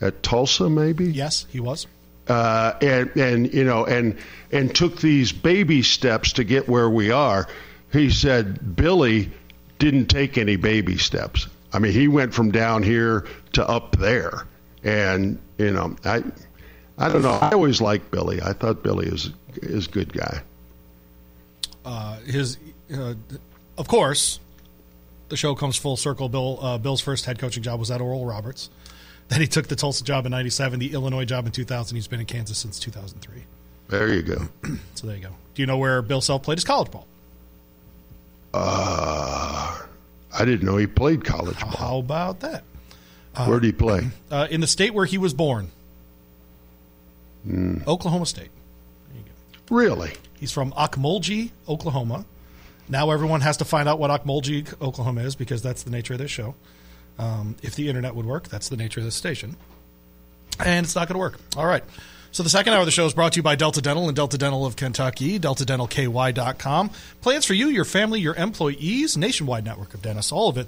[0.01, 1.07] at Tulsa, maybe.
[1.07, 1.87] yes, he was.
[2.29, 4.16] uh, and and you know and
[4.53, 7.47] and took these baby steps to get where we are.
[7.92, 9.31] He said Billy
[9.79, 11.47] didn't take any baby steps.
[11.73, 14.47] I mean, he went from down here to up there,
[14.85, 16.23] and you know, I
[16.97, 17.33] I don't know.
[17.33, 18.40] I always liked Billy.
[18.40, 20.42] I thought Billy is is a good guy.
[21.85, 22.57] Uh, his,
[22.92, 23.14] uh,
[23.79, 24.40] of course,
[25.29, 26.29] the show comes full circle.
[26.29, 28.70] Bill uh, Bill's first head coaching job was at Oral Roberts.
[29.29, 31.97] Then he took the Tulsa job in '97, the Illinois job in 2000.
[31.97, 33.42] He's been in Kansas since 2003.
[33.88, 34.49] There you go.
[34.97, 35.31] So there you go.
[35.55, 37.07] Do you know where Bill Self played his college ball?
[38.53, 39.79] Uh,
[40.33, 41.70] I didn't know he played college ball.
[41.70, 42.64] How about that?
[43.47, 44.09] Where did he play?
[44.31, 45.70] Uh, in the state where he was born,
[47.44, 47.79] Hmm.
[47.87, 48.51] Oklahoma State.
[49.70, 50.12] Really?
[50.38, 52.25] He's from Okmulgee, Oklahoma.
[52.88, 56.18] Now everyone has to find out what Okmulgee, Oklahoma is because that's the nature of
[56.18, 56.55] this show.
[57.18, 59.57] Um, if the internet would work, that's the nature of this station.
[60.64, 61.38] And it's not going to work.
[61.57, 61.85] All right.
[62.33, 64.16] So the second hour of the show is brought to you by Delta Dental and
[64.16, 66.90] Delta Dental of Kentucky, deltadentalky.com.
[67.20, 70.66] Plans for you, your family, your employees, nationwide network of dentists, all of it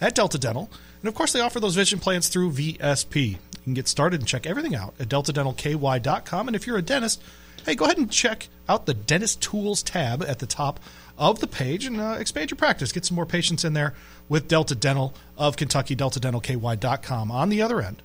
[0.00, 0.70] at Delta Dental.
[1.02, 3.30] And of course, they offer those vision plans through VSP.
[3.30, 6.46] You can get started and check everything out at deltadentalky.com.
[6.46, 7.20] And if you're a dentist,
[7.66, 10.78] hey, go ahead and check out the Dentist Tools tab at the top
[11.18, 12.92] of the page and uh, expand your practice.
[12.92, 13.94] Get some more patients in there
[14.28, 17.30] with Delta Dental of Kentucky, deltadentalky.com.
[17.30, 18.02] On the other end,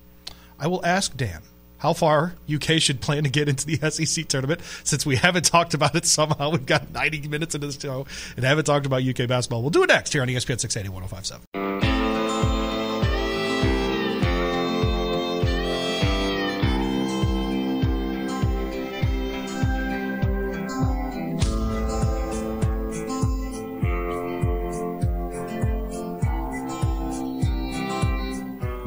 [0.58, 1.42] I will ask Dan
[1.78, 5.74] how far UK should plan to get into the SEC tournament since we haven't talked
[5.74, 6.50] about it somehow.
[6.50, 9.62] We've got 90 minutes into this show and haven't talked about UK basketball.
[9.62, 11.93] We'll do it next here on ESPN 680 1057.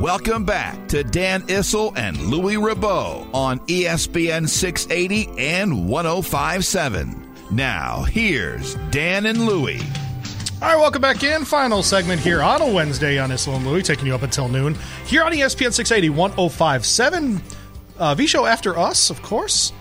[0.08, 7.34] Welcome back to Dan Issel and Louis Rabot on ESPN 680 and 1057.
[7.52, 9.82] Now, here's Dan and Louie.
[10.62, 11.43] All right, welcome back in.
[11.43, 14.78] Final segment here on a Wednesday on Issel and Louie, taking you up until noon
[15.06, 17.41] here on ESPN 680 1057.
[17.98, 19.74] Uh, V show after us, of course.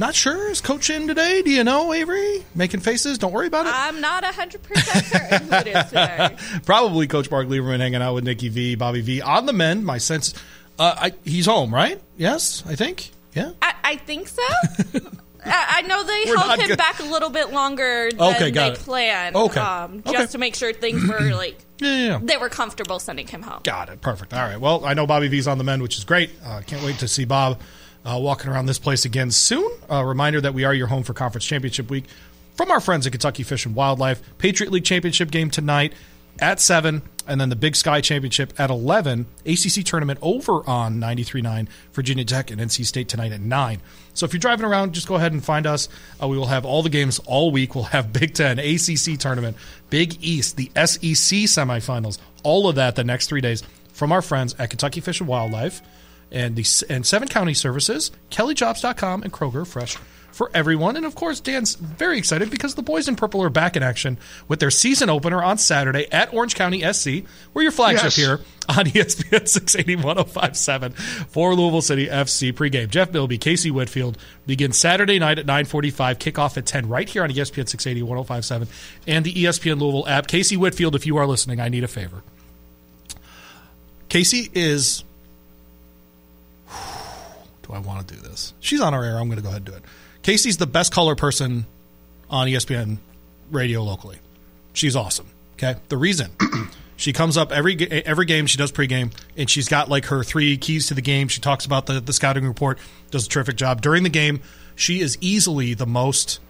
[0.00, 0.50] Not sure.
[0.50, 1.42] Is Coach in today?
[1.42, 2.42] Do you know, Avery?
[2.54, 3.18] Making faces?
[3.18, 3.72] Don't worry about it.
[3.74, 4.58] I'm not 100%
[5.04, 6.36] certain who it is today.
[6.64, 9.20] Probably Coach Mark Lieberman hanging out with Nikki V, Bobby V.
[9.20, 10.32] On the men, my sense,
[10.78, 12.00] uh, I, he's home, right?
[12.16, 13.10] Yes, I think.
[13.34, 13.50] Yeah.
[13.60, 14.42] I, I think so.
[15.44, 18.68] I I know they We're held him back a little bit longer than Okay, they
[18.68, 18.78] it.
[18.78, 19.36] planned.
[19.36, 19.60] Okay.
[19.60, 20.26] Um, just Okay.
[20.28, 22.20] to make sure things were like Yeah, yeah, yeah.
[22.22, 23.60] they were comfortable sending him home.
[23.64, 24.00] Got it.
[24.00, 24.32] Perfect.
[24.32, 24.58] All right.
[24.58, 26.30] Well, I know Bobby V's on the mend, which is great.
[26.44, 27.60] Uh, can't wait to see Bob
[28.04, 29.70] uh, walking around this place again soon.
[29.88, 32.04] A reminder that we are your home for Conference Championship Week
[32.54, 34.22] from our friends at Kentucky Fish and Wildlife.
[34.38, 35.92] Patriot League Championship game tonight
[36.40, 39.26] at 7, and then the Big Sky Championship at 11.
[39.44, 41.68] ACC tournament over on 93.9.
[41.92, 43.80] Virginia Tech and NC State tonight at 9.
[44.14, 45.88] So if you're driving around, just go ahead and find us.
[46.22, 47.74] Uh, we will have all the games all week.
[47.74, 49.56] We'll have Big Ten, ACC tournament,
[49.90, 54.54] Big East, the SEC semifinals, all of that the next three days from our friends
[54.58, 55.82] at Kentucky Fish and Wildlife
[56.32, 59.96] and the and Seven County Services, KellyJobs.com, and Kroger Fresh
[60.32, 60.94] for everyone.
[60.96, 64.16] And of course, Dan's very excited because the boys in purple are back in action
[64.46, 67.24] with their season opener on Saturday at Orange County SC.
[67.52, 68.16] We're your flagship Yes.
[68.16, 72.88] here on ESPN 680 1057 for Louisville City FC pregame.
[72.88, 77.30] Jeff Bilby, Casey Whitfield begin Saturday night at 945, kickoff at 10 right here on
[77.30, 78.68] ESPN 680 1057
[79.08, 80.28] and the ESPN Louisville app.
[80.28, 82.22] Casey Whitfield, if you are listening, I need a favor.
[84.08, 85.02] Casey is.
[87.62, 88.54] Do I want to do this?
[88.60, 89.18] She's on our air.
[89.18, 89.82] I'm going to go ahead and do it.
[90.22, 91.66] Casey's the best color person
[92.28, 92.98] on ESPN
[93.50, 94.18] radio locally.
[94.72, 95.28] She's awesome.
[95.54, 95.76] Okay.
[95.88, 96.30] The reason
[96.96, 100.56] she comes up every every game she does pregame, and she's got like her three
[100.56, 101.28] keys to the game.
[101.28, 102.78] She talks about the the scouting report,
[103.10, 104.40] does a terrific job during the game.
[104.74, 106.40] She is easily the most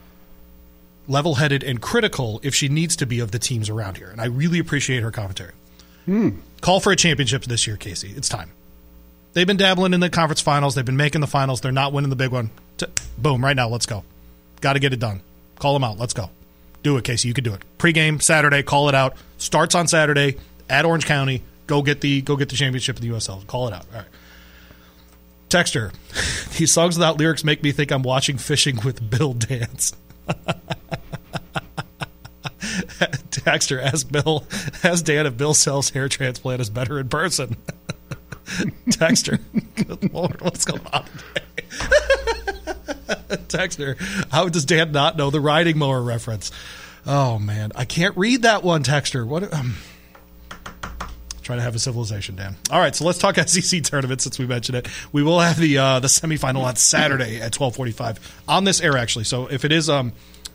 [1.09, 4.21] level headed and critical if she needs to be of the teams around here, and
[4.21, 5.53] I really appreciate her commentary.
[6.05, 6.31] Hmm.
[6.61, 8.13] Call for a championship this year, Casey.
[8.17, 8.51] It's time.
[9.33, 10.75] They've been dabbling in the conference finals.
[10.75, 11.61] They've been making the finals.
[11.61, 12.51] They're not winning the big one.
[12.79, 14.05] T- boom, right now, let's go.
[14.61, 15.21] Got to get it done.
[15.59, 15.99] Call them out.
[15.99, 16.31] Let's go.
[16.83, 17.29] Do it, Casey.
[17.29, 17.63] You can do it.
[17.79, 18.63] Pre-game Saturday.
[18.63, 19.17] Call it out.
[19.39, 20.37] Starts on Saturday
[20.69, 21.43] at Orange County.
[21.67, 23.47] Go get the go get the championship in the USL.
[23.47, 23.87] Call it out.
[23.93, 24.09] All right.
[25.49, 25.93] Texter.
[26.59, 29.95] These songs without lyrics make me think I'm watching Fishing with Bill Dance.
[33.31, 34.45] Texter, ask Bill,
[34.85, 37.57] ask Dan if Bill Self's hair transplant is better in person.
[38.91, 39.41] Texter,
[39.75, 41.47] good lord, what's going on today?
[43.49, 43.99] Texter,
[44.31, 46.51] how does Dan not know the riding mower reference?
[47.07, 48.83] Oh man, I can't read that one.
[48.83, 49.53] Texter, what?
[49.53, 49.77] Um,
[51.43, 52.57] try to have a civilization, Dan.
[52.71, 54.89] All right, so let's talk SEC tournament since we mentioned it.
[55.13, 58.81] We will have the uh, the semifinal on Saturday at twelve forty five on this
[58.81, 59.25] air actually.
[59.25, 60.13] So if it is um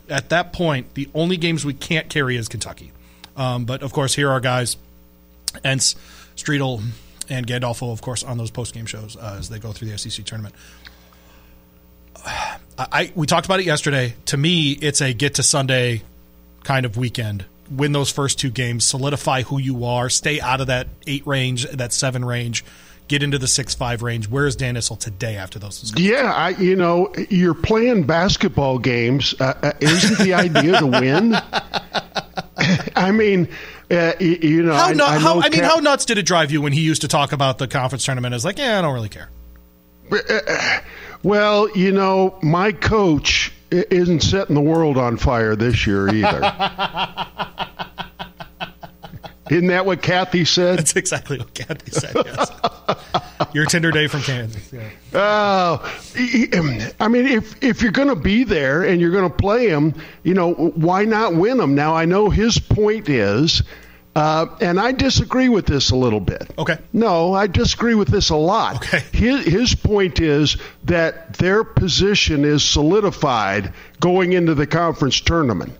[0.08, 2.92] at that point, the only games we can't carry is Kentucky.
[3.36, 4.76] Um, but of course, here are guys,
[5.64, 5.96] Entz,
[6.36, 6.82] Streetel,
[7.28, 9.98] and Gandolfo, of course, on those post game shows uh, as they go through the
[9.98, 10.54] SEC tournament.
[12.26, 14.14] I, I we talked about it yesterday.
[14.26, 16.02] To me, it's a get to Sunday
[16.64, 17.44] kind of weekend.
[17.70, 21.68] Win those first two games, solidify who you are, stay out of that eight range,
[21.70, 22.64] that seven range,
[23.08, 24.28] get into the six five range.
[24.28, 25.80] Where is Dan Issel today after those?
[25.80, 26.08] discussions?
[26.08, 29.34] Yeah, I, you know, you're playing basketball games.
[29.40, 31.36] Uh, uh, isn't the idea to win?
[32.96, 33.48] I mean,
[33.90, 36.60] uh, you know, How, I, how I mean, Cap- how nuts did it drive you
[36.60, 38.34] when he used to talk about the conference tournament?
[38.34, 39.30] As like, yeah, I don't really care.
[41.22, 46.40] Well, you know, my coach isn't setting the world on fire this year either.
[49.50, 50.78] Isn't that what Kathy said?
[50.78, 52.14] That's exactly what Kathy said.
[52.16, 52.50] Yes.
[53.52, 54.72] Your Tinder day from Kansas.
[54.72, 54.90] Yeah.
[55.14, 59.68] Oh, I mean, if if you're going to be there and you're going to play
[59.68, 61.74] him, you know, why not win him?
[61.74, 63.62] Now, I know his point is,
[64.14, 66.50] uh, and I disagree with this a little bit.
[66.58, 66.78] Okay.
[66.92, 68.76] No, I disagree with this a lot.
[68.76, 69.02] Okay.
[69.12, 75.72] His his point is that their position is solidified going into the conference tournament,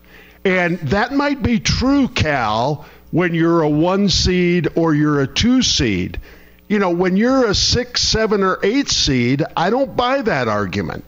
[0.44, 5.62] and that might be true, Cal, when you're a one seed or you're a two
[5.62, 6.20] seed.
[6.68, 11.02] You know, when you're a six, seven, or eight seed, I don't buy that argument.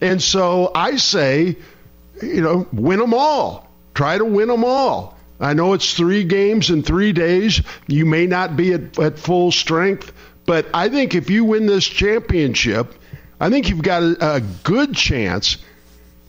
[0.00, 1.56] And so I say,
[2.22, 3.68] you know, win them all.
[3.92, 5.18] Try to win them all.
[5.40, 7.60] I know it's three games in three days.
[7.88, 10.12] You may not be at, at full strength,
[10.46, 12.94] but I think if you win this championship,
[13.40, 15.56] I think you've got a, a good chance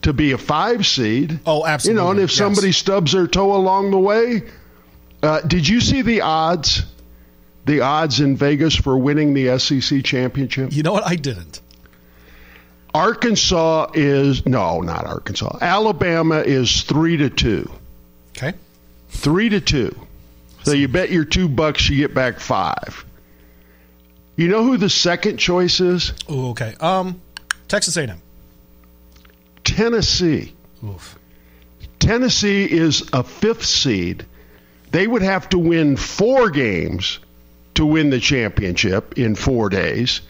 [0.02, 1.40] to be a five seed.
[1.46, 2.00] Oh, absolutely.
[2.00, 2.38] You know, and if yes.
[2.40, 4.42] somebody stubs their toe along the way,
[5.22, 6.84] uh, did you see the odds?
[7.66, 10.72] The odds in Vegas for winning the SEC championship?
[10.72, 11.06] You know what?
[11.06, 11.62] I didn't.
[12.94, 15.60] Arkansas is no, not Arkansas.
[15.62, 17.70] Alabama is three to two.
[18.36, 18.54] Okay.
[19.10, 19.96] Three to two.
[20.64, 23.06] So you bet your two bucks, you get back five.
[24.36, 26.14] You know who the second choice is?
[26.32, 26.76] Ooh, okay.
[26.80, 27.22] Um,
[27.68, 28.22] Texas A&M.
[29.64, 30.54] Tennessee.
[30.84, 31.20] Oof.
[32.00, 34.26] Tennessee is a fifth seed.
[34.92, 37.20] They would have to win four games
[37.76, 40.22] to win the championship in four days,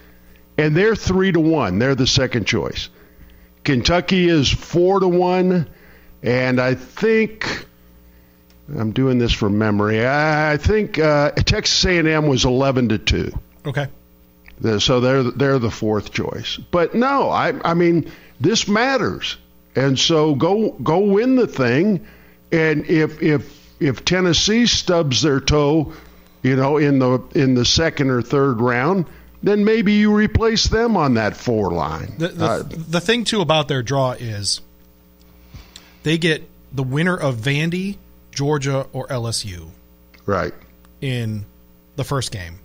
[0.58, 1.80] and they're three to one.
[1.80, 2.90] They're the second choice.
[3.64, 5.68] Kentucky is four to one,
[6.22, 7.66] and I think
[8.78, 10.06] I'm doing this from memory.
[10.06, 13.32] I think uh, Texas A&M was eleven to two.
[13.66, 13.88] Okay.
[14.80, 16.58] So they're they're the fourth choice.
[16.58, 19.38] But no, I I mean this matters,
[19.76, 22.06] and so go go win the thing,
[22.52, 25.94] and if if if Tennessee stubs their toe,
[26.42, 29.06] you know in the in the second or third round,
[29.44, 32.14] then maybe you replace them on that four line.
[32.18, 34.62] The, the, Uh, the thing too about their draw is
[36.04, 37.98] they get the winner of Vandy,
[38.32, 39.70] Georgia, or LSU
[40.26, 40.54] right.
[41.02, 41.46] in
[41.96, 42.60] the first game.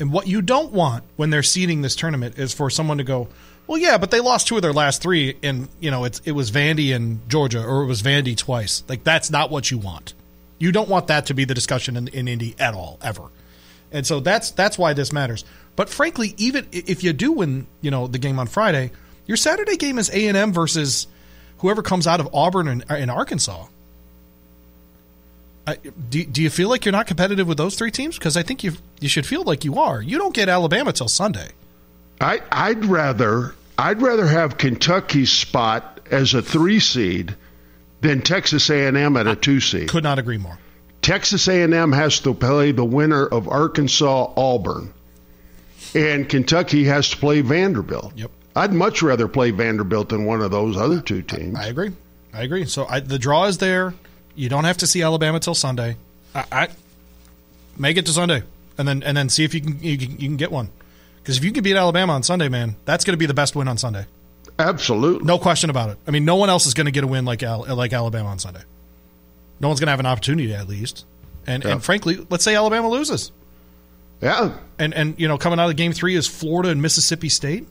[0.00, 3.28] And what you don't want when they're seeding this tournament is for someone to go,
[3.66, 6.32] Well, yeah, but they lost two of their last three, and you know it's it
[6.32, 8.82] was Vandy and Georgia, or it was Vandy twice.
[8.88, 10.14] Like that's not what you want.
[10.58, 13.22] You don't want that to be the discussion in, in Indy at all, ever.
[13.92, 15.44] And so that's that's why this matters.
[15.76, 18.90] But frankly, even if you do win, you know, the game on Friday,
[19.26, 21.06] your Saturday game is A and M versus
[21.58, 23.66] whoever comes out of Auburn and, and Arkansas.
[25.66, 25.76] I,
[26.08, 28.18] do, do you feel like you're not competitive with those three teams?
[28.18, 30.00] Because I think you you should feel like you are.
[30.00, 31.50] You don't get Alabama till Sunday.
[32.20, 37.36] I, I'd rather I'd rather have Kentucky's spot as a three seed
[38.00, 39.88] than Texas A&M at a two seed.
[39.88, 40.58] Could not agree more.
[41.02, 44.92] Texas A&M has to play the winner of Arkansas Auburn,
[45.94, 48.12] and Kentucky has to play Vanderbilt.
[48.16, 48.30] Yep.
[48.56, 51.56] I'd much rather play Vanderbilt than one of those other two teams.
[51.56, 51.92] I agree.
[52.32, 52.66] I agree.
[52.66, 53.94] So I, the draw is there.
[54.34, 55.96] You don't have to see Alabama till Sunday.
[56.34, 56.68] I, I
[57.76, 58.42] make it to Sunday,
[58.76, 60.70] and then and then see if you can you can, you can get one.
[61.22, 63.54] Because if you can beat Alabama on Sunday, man, that's going to be the best
[63.54, 64.06] win on Sunday.
[64.58, 65.98] Absolutely, no question about it.
[66.06, 68.28] I mean, no one else is going to get a win like Al, like Alabama
[68.28, 68.62] on Sunday.
[69.60, 71.04] No one's going to have an opportunity at least.
[71.46, 71.72] And yeah.
[71.72, 73.32] and frankly, let's say Alabama loses.
[74.20, 74.52] Yeah.
[74.78, 77.66] And and you know, coming out of game three is Florida and Mississippi State.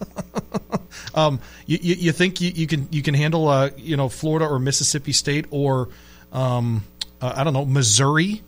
[1.14, 4.46] um, you, you, you, think you, you, can you can handle uh, you know Florida
[4.46, 5.88] or Mississippi State or
[6.32, 6.84] um,
[7.20, 8.42] uh, I don't know Missouri?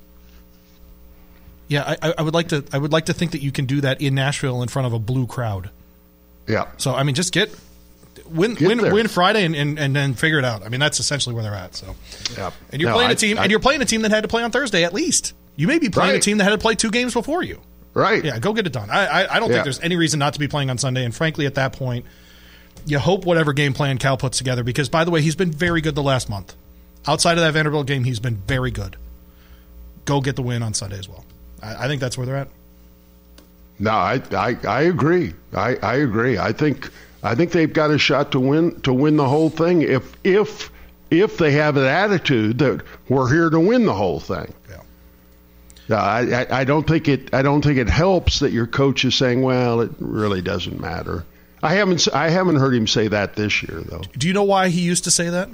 [1.69, 3.81] Yeah, I, I, would like to I would like to think that you can do
[3.81, 5.71] that in Nashville in front of a blue crowd.
[6.47, 6.69] Yeah.
[6.77, 7.55] So I mean, just get
[8.29, 8.93] win get win there.
[8.93, 10.65] win Friday and, and, and then figure it out.
[10.65, 11.75] I mean, that's essentially where they're at.
[11.75, 11.95] So.
[12.37, 12.51] Yeah.
[12.73, 14.23] And you're no, playing I, a team, I, and you're playing a team that had
[14.23, 15.35] to play on Thursday at least.
[15.57, 16.19] You may be playing right.
[16.19, 17.61] a team that had to play two games before you.
[17.95, 18.23] Right.
[18.23, 18.91] Yeah, go get it done.
[18.91, 19.57] I I, I don't yeah.
[19.57, 21.05] think there's any reason not to be playing on Sunday.
[21.05, 22.05] And frankly, at that point,
[22.85, 24.63] you hope whatever game plan Cal puts together.
[24.63, 26.55] Because by the way, he's been very good the last month.
[27.07, 28.97] Outside of that Vanderbilt game, he's been very good.
[30.05, 31.25] Go get the win on Sunday as well.
[31.63, 32.49] I, I think that's where they're at.
[33.79, 35.35] No, I I, I agree.
[35.55, 36.39] I, I agree.
[36.39, 36.91] I think
[37.22, 40.70] I think they've got a shot to win to win the whole thing if if
[41.11, 44.53] if they have an attitude that we're here to win the whole thing.
[44.68, 44.81] Yeah.
[45.89, 47.33] Yeah, I, I, I don't think it.
[47.33, 51.24] I don't think it helps that your coach is saying, "Well, it really doesn't matter."
[51.62, 52.09] I haven't.
[52.12, 54.03] I haven't heard him say that this year, though.
[54.16, 55.49] Do you know why he used to say that?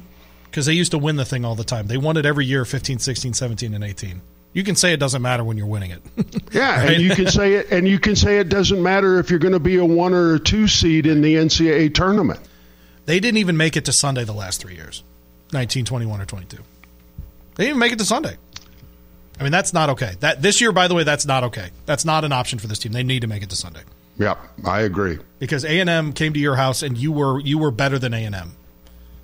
[0.44, 1.86] Because they used to win the thing all the time.
[1.86, 4.20] They won it every year 15, 16, 17, and 18.
[4.53, 6.03] You can say it doesn't matter when you're winning it.
[6.53, 6.90] yeah, Right?
[6.94, 9.55] and you can say it, and you can say it doesn't matter if you're going
[9.55, 12.40] to be a one or a two seed in the NCAA tournament.
[13.07, 15.03] They didn't even make it to Sunday the last three years
[15.53, 16.57] 19, 21, or 22.
[16.57, 16.62] They
[17.64, 18.36] didn't even make it to Sunday.
[19.40, 20.12] I mean, that's not okay.
[20.20, 21.70] That This year, by the way, that's not okay.
[21.86, 22.92] That's not an option for this team.
[22.92, 23.80] They need to make it to Sunday.
[24.18, 25.18] Yep, I agree.
[25.38, 28.12] because A and M came to your house and you were you were better than
[28.12, 28.53] A and M.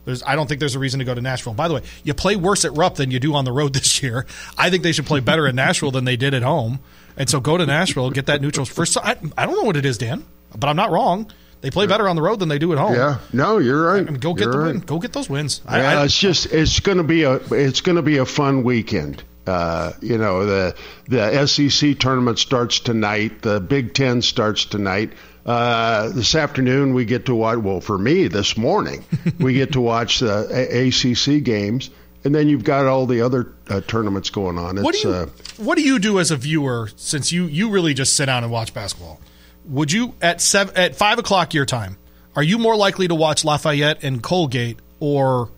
[0.09, 1.53] There's, I don't think there's a reason to go to Nashville.
[1.53, 4.03] By the way, you play worse at Rupp than you do on the road this
[4.03, 4.25] year.
[4.57, 6.81] I think they should play better at Nashville than they did at home.
[7.19, 8.97] And so go to Nashville, get that neutral first.
[8.97, 10.25] I, I don't know what it is, Dan,
[10.57, 11.31] but I'm not wrong.
[11.61, 12.95] They play better on the road than they do at home.
[12.95, 14.01] Yeah, no, you're right.
[14.07, 14.67] I mean, go get You're the right.
[14.77, 14.81] win.
[14.81, 15.61] Go get those wins.
[15.67, 18.63] I- I- it's just it's going to be a it's going to be a fun
[18.63, 19.23] weekend.
[19.47, 20.77] Uh, you know the
[21.09, 23.43] the SEC tournament starts tonight.
[23.43, 25.13] The Big Ten starts tonight.
[25.49, 27.57] Uh, this afternoon we get to watch.
[27.59, 29.03] Well, for me, this morning
[29.41, 31.89] we get to watch the A- ACC games,
[32.23, 34.77] and then you've got all the other uh, tournaments going on.
[34.77, 35.27] It's, What do you uh,
[35.57, 36.91] What do you do as a viewer?
[36.97, 39.21] Since you you really just sit down and watch basketball,
[39.65, 41.97] would you at seven at five o'clock your time?
[42.37, 45.49] Are you more likely to watch Lafayette and Colgate or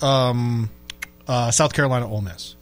[0.00, 0.70] um,
[1.28, 2.54] uh, South Carolina Ole Miss?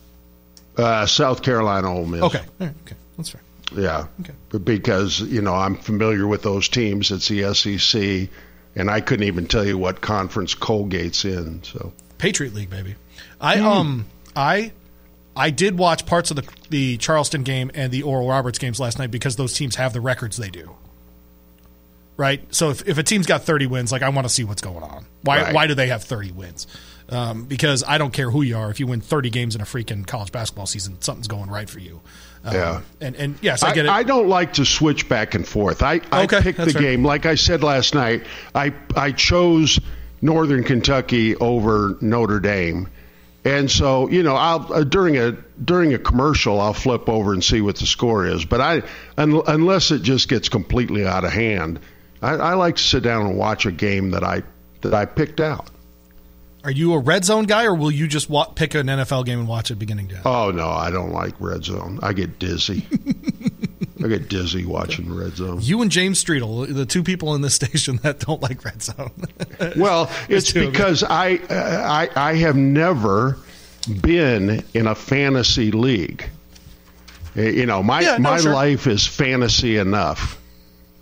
[0.77, 2.23] uh, South Carolina Ole Miss.
[2.23, 3.41] Okay, right, okay, that's fair.
[3.77, 4.07] Yeah.
[4.21, 4.33] Okay.
[4.59, 7.11] Because, you know, I'm familiar with those teams.
[7.11, 8.29] It's the SEC,
[8.77, 11.63] and I couldn't even tell you what conference Colgate's in.
[11.65, 12.95] So, Patriot League, baby.
[13.41, 14.07] I um
[14.37, 14.73] I
[15.37, 18.99] I did watch parts of the the Charleston game and the Oral Roberts games last
[18.99, 20.77] night because those teams have the records they do.
[22.17, 22.43] Right?
[22.55, 24.83] So if, if a team's got 30 wins, like I want to see what's going
[24.83, 25.07] on.
[25.23, 25.55] Why Right.
[25.55, 26.67] why do they have 30 wins?
[27.09, 28.71] Um, because I don't care who you are.
[28.71, 31.79] If you win 30 games in a freaking college basketball season, something's going right for
[31.81, 32.01] you.
[32.45, 32.81] Um, Yeah.
[33.01, 33.91] And and yes, I I, get it.
[33.91, 35.83] I don't like to switch back and forth.
[35.83, 36.83] I, I Okay, pick the that's fair.
[36.83, 37.05] game.
[37.05, 38.25] Like I said last night,
[38.55, 39.79] I, I chose
[40.21, 42.89] Northern Kentucky over Notre Dame.
[43.45, 47.43] And so, you know, I'll uh, during a during a commercial, I'll flip over and
[47.43, 48.45] see what the score is.
[48.45, 48.83] But I,
[49.19, 51.81] un, unless it just gets completely out of hand,
[52.23, 54.45] I, I like to sit down and watch a game that I
[54.83, 55.69] that I picked out.
[56.65, 59.41] Are you a red zone guy, or will you just wa- pick an NFL game
[59.41, 60.23] and watch it beginning to end?
[60.27, 61.99] Oh no, I don't like red zone.
[62.03, 62.87] I get dizzy.
[64.05, 65.59] I get dizzy watching red zone.
[65.61, 69.11] You and James Streetel, the two people in this station that don't like red zone.
[69.77, 70.73] Well, it's two of them.
[70.73, 71.55] because I, uh,
[72.15, 73.39] I I have never
[74.01, 76.29] been in a fantasy league.
[77.35, 78.53] You know, my Yeah, no, my sure.
[78.53, 80.39] life is fantasy enough.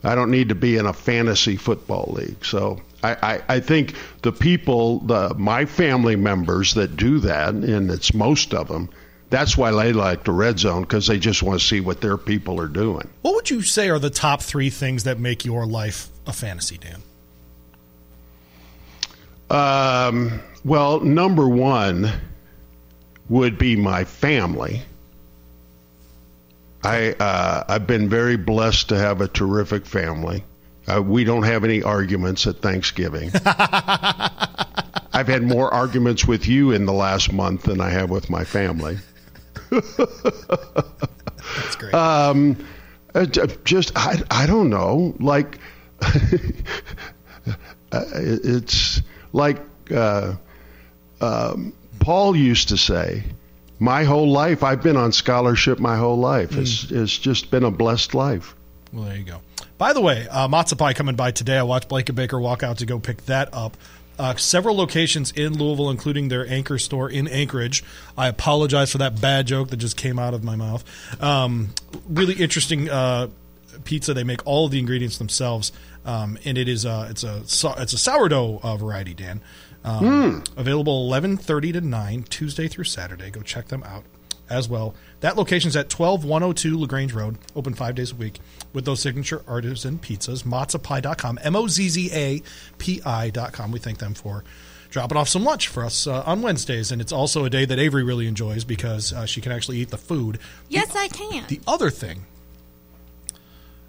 [0.04, 2.44] I don't need to be in a fantasy football league.
[2.44, 7.90] So I, I, I think the people, the my family members that do that, and
[7.90, 8.90] it's most of them,
[9.30, 12.16] that's why they like the red zone because they just want to see what their
[12.16, 13.08] people are doing.
[13.22, 16.78] What would you say are the top three things that make your life a fantasy,
[16.78, 17.02] Dan?
[19.50, 22.10] Um, well, number one
[23.28, 24.82] would be my family.
[26.82, 30.44] I uh, I've been very blessed to have a terrific family.
[30.86, 33.30] Uh, we don't have any arguments at Thanksgiving.
[35.12, 38.44] I've had more arguments with you in the last month than I have with my
[38.44, 38.98] family.
[39.70, 39.96] That's
[41.78, 41.94] great.
[41.94, 42.56] Um,
[43.14, 43.26] uh,
[43.64, 45.14] just I, I don't know.
[45.20, 45.58] Like
[47.92, 49.02] it's
[49.32, 49.58] like
[49.94, 50.34] uh,
[51.20, 53.24] um, Paul used to say.
[53.82, 55.78] My whole life, I've been on scholarship.
[55.78, 57.02] My whole life, it's, Mm.
[57.02, 58.54] it's just been a blessed life.
[58.92, 59.40] Well, there you go.
[59.80, 61.56] By the way, uh, MozzaPi coming by today.
[61.56, 63.78] I watched Blake and Baker walk out to go pick that up.
[64.18, 67.82] Uh, several locations in Louisville, including their anchor store in Anchorage.
[68.14, 70.84] I apologize for that bad joke that just came out of my mouth.
[71.22, 71.70] Um,
[72.06, 73.28] really interesting uh,
[73.84, 74.12] pizza.
[74.12, 75.72] They make all of the ingredients themselves,
[76.04, 77.38] um, and it is uh, it's a
[77.78, 79.14] it's a sourdough uh, variety.
[79.14, 79.40] Dan,
[79.82, 83.30] um, available eleven thirty to nine Tuesday through Saturday.
[83.30, 84.04] Go check them out
[84.50, 84.94] as well.
[85.20, 88.40] That location is at 12102 LaGrange Road, open five days a week
[88.72, 90.44] with those signature artisan pizzas.
[90.44, 92.42] Mozzapi.com, M O Z Z A
[92.78, 93.70] P I.com.
[93.70, 94.44] We thank them for
[94.90, 96.90] dropping off some lunch for us uh, on Wednesdays.
[96.90, 99.90] And it's also a day that Avery really enjoys because uh, she can actually eat
[99.90, 100.38] the food.
[100.68, 101.44] Yes, I can.
[101.48, 102.26] The other thing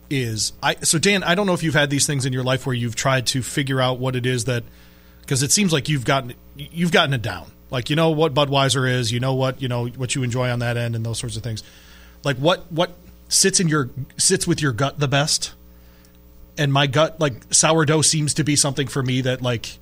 [0.09, 2.65] is I so Dan, I don't know if you've had these things in your life
[2.65, 4.63] where you've tried to figure out what it is that
[5.21, 7.49] because it seems like you've gotten you've gotten it down.
[7.72, 10.59] Like you know what Budweiser is, you know what you know what you enjoy on
[10.59, 11.63] that end, and those sorts of things.
[12.24, 12.91] Like what what
[13.30, 15.53] sits in your sits with your gut the best.
[16.57, 19.80] And my gut, like sourdough, seems to be something for me that like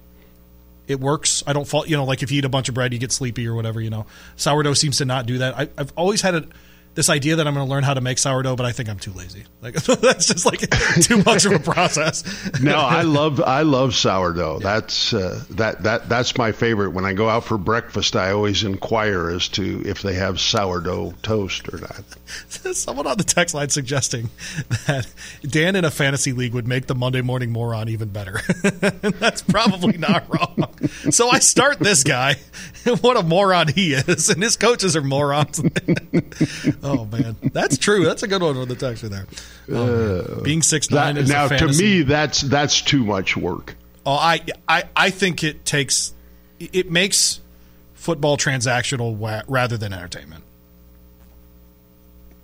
[0.87, 1.43] it works.
[1.45, 3.11] I don't fall, you know, like if you eat a bunch of bread, you get
[3.11, 4.05] sleepy or whatever, you know.
[4.35, 5.57] Sourdough seems to not do that.
[5.57, 6.45] I, I've always had a,
[6.99, 8.99] this idea that I'm going to learn how to make sourdough, but I think I'm
[8.99, 9.45] too lazy.
[9.61, 10.59] Like that's just like
[11.01, 12.25] too much of a process.
[12.61, 14.59] No, I love I love sourdough.
[14.59, 16.89] That's uh, that that that's my favorite.
[16.89, 21.13] When I go out for breakfast, I always inquire as to if they have sourdough
[21.21, 22.03] toast or not.
[22.75, 24.29] Someone on the text line suggesting
[24.87, 25.07] that
[25.43, 28.41] Dan in a fantasy league would make the Monday morning moron even better.
[29.19, 30.69] that's probably not wrong.
[31.11, 32.35] So I start this guy.
[33.01, 34.29] what a moron he is.
[34.29, 35.61] And his coaches are morons.
[36.89, 37.35] Oh, man.
[37.53, 38.03] That's true.
[38.05, 39.25] That's a good one on the texter there.
[39.71, 40.43] Oh, man.
[40.43, 43.75] Being six nine That- is now, to me, that's that's too much work.
[44.05, 46.13] Oh, I, I, I think it takes,
[46.59, 47.39] it makes
[47.93, 50.43] football transactional rather than entertainment.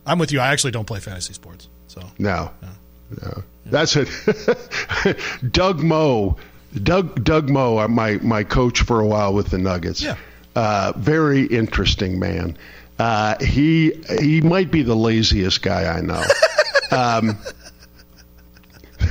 [0.05, 0.39] I'm with you.
[0.39, 1.67] I actually don't play fantasy sports.
[1.87, 2.51] So No,
[3.21, 3.43] no.
[3.65, 4.07] That's it.
[5.51, 6.37] Doug Moe,
[6.83, 10.01] Doug Doug Moe, uh, my my coach for a while with the Nuggets.
[10.03, 10.17] Yeah.
[10.55, 12.57] Uh, very interesting man.
[12.97, 16.23] Uh, he he might be the laziest guy I know.
[16.91, 17.37] um,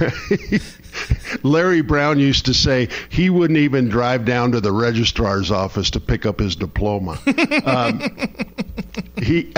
[1.43, 6.01] Larry Brown used to say he wouldn't even drive down to the registrar's office to
[6.01, 7.19] pick up his diploma.
[7.65, 8.01] Um,
[9.21, 9.53] he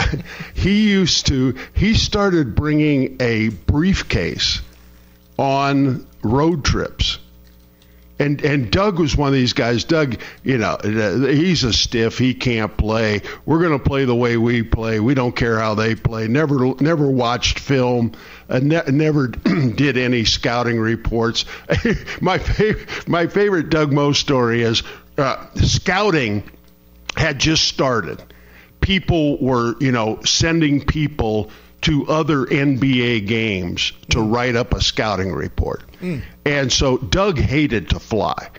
[0.55, 4.61] he used to he started bringing a briefcase
[5.39, 7.19] on road trips.
[8.19, 9.85] And and Doug was one of these guys.
[9.85, 12.17] Doug, you know, he's a stiff.
[12.17, 13.21] He can't play.
[13.45, 15.01] We're going to play the way we play.
[15.01, 16.27] We don't care how they play.
[16.27, 18.13] Never never watched film.
[18.49, 19.29] Uh, ne- never
[19.75, 21.45] did any scouting reports.
[22.23, 22.41] my
[23.07, 24.83] my favorite Doug Moe story is
[25.19, 26.43] uh, scouting
[27.17, 28.23] had just started.
[28.81, 31.51] People were, you know, sending people
[31.87, 34.35] to other NBA games to mm.
[34.35, 35.85] write up a scouting report.
[36.01, 36.23] Mm.
[36.45, 38.51] And so Doug hated to fly.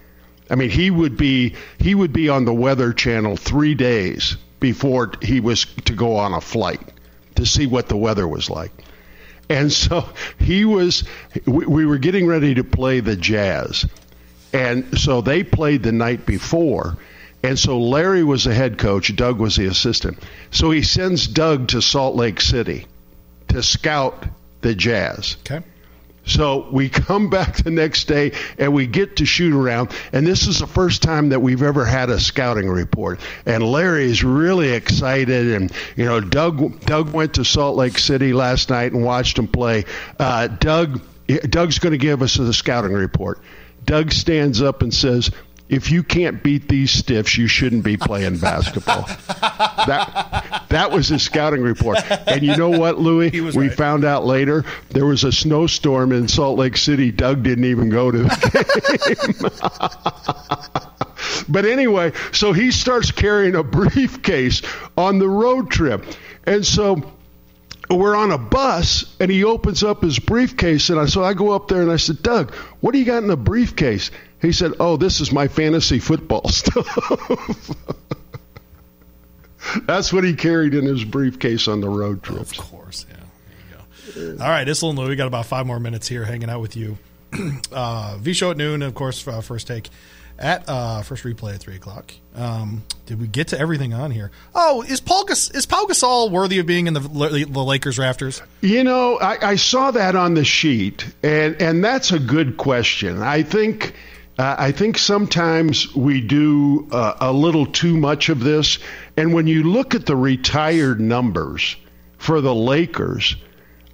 [0.49, 5.11] I mean, he would be he would be on the Weather Channel 3 days before
[5.21, 6.79] he was to go on a flight
[7.35, 8.71] to see what the weather was like.
[9.49, 10.07] And so
[10.39, 11.03] he was
[11.45, 13.85] we, we were getting ready to play the Jazz.
[14.53, 16.97] And so they played the night before.
[17.43, 20.23] And so Larry was the head coach, Doug was the assistant.
[20.49, 22.85] So he sends Doug to Salt Lake City
[23.49, 24.25] to scout
[24.61, 25.37] the Jazz.
[25.41, 25.65] okay.
[26.27, 29.91] So we come back the next day and we get to shoot around.
[30.11, 33.19] And this is the first time that we've ever had a scouting report.
[33.45, 35.53] And Larry's really excited.
[35.53, 39.47] And, you know, Doug, Doug went to Salt Lake City last night and watched him
[39.47, 39.85] play.
[40.19, 43.39] Uh, Doug, Doug's going to give us the scouting report.
[43.85, 45.31] Doug stands up and says,
[45.69, 49.03] if you can't beat these stiffs, you shouldn't be playing basketball.
[49.03, 51.97] that that was his scouting report.
[52.27, 53.31] And you know what, Louis?
[53.31, 53.73] We right.
[53.73, 57.11] found out later there was a snowstorm in Salt Lake City.
[57.11, 59.27] Doug didn't even go to the
[61.27, 61.43] game.
[61.49, 64.61] but anyway, so he starts carrying a briefcase
[64.97, 66.05] on the road trip.
[66.45, 67.13] And so
[67.89, 71.51] we're on a bus and he opens up his briefcase and I so I go
[71.51, 74.11] up there and I said, Doug, what do you got in the briefcase?
[74.41, 76.87] He said, Oh, this is my fantasy football stuff.
[79.83, 82.57] That's what he carried in his briefcase on the road trips.
[82.57, 83.15] Of course, yeah.
[84.13, 84.43] There you go.
[84.43, 86.75] All right, Issel and Lou, we got about five more minutes here hanging out with
[86.77, 86.97] you.
[87.71, 89.89] uh, v Show at noon, and of course, uh, first take
[90.39, 92.13] at uh, first replay at three o'clock.
[92.35, 94.31] Um, did we get to everything on here?
[94.53, 98.41] Oh, is Paul Gas- is Paul Gasol worthy of being in the, the Lakers rafters?
[98.61, 103.21] You know, I, I saw that on the sheet, and and that's a good question.
[103.21, 103.93] I think.
[104.39, 108.77] Uh, I think sometimes we do uh, a little too much of this.
[109.15, 111.75] And when you look at the retired numbers
[112.19, 113.35] for the Lakers,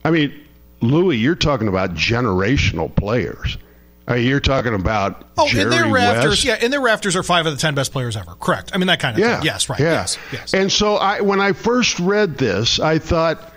[0.03, 0.37] I mean,
[0.81, 3.57] Louis, you're talking about generational players.
[4.09, 6.45] Uh, you're talking about oh, Jerry in their rafters, West.
[6.45, 8.35] yeah, in their rafters are five of the ten best players ever.
[8.35, 8.71] Correct.
[8.73, 9.45] I mean that kind of yeah, thing.
[9.45, 9.79] Yes, right.
[9.79, 9.91] Yeah.
[9.91, 10.53] Yes, yes.
[10.53, 13.53] And so I, when I first read this, I thought,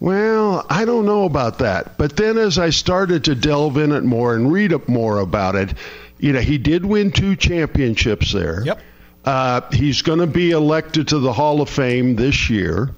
[0.00, 1.98] well, I don't know about that.
[1.98, 5.54] But then as I started to delve in it more and read up more about
[5.54, 5.74] it,
[6.18, 8.62] you know, he did win two championships there.
[8.64, 8.80] Yep.
[9.26, 12.90] Uh, he's going to be elected to the Hall of Fame this year.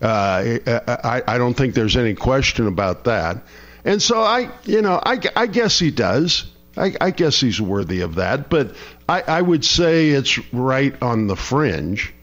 [0.00, 3.38] Uh, I, I don't think there's any question about that.
[3.84, 6.46] And so I, you know, I, I guess he does.
[6.76, 8.48] I, I guess he's worthy of that.
[8.48, 8.76] But
[9.08, 12.14] I, I would say it's right on the fringe.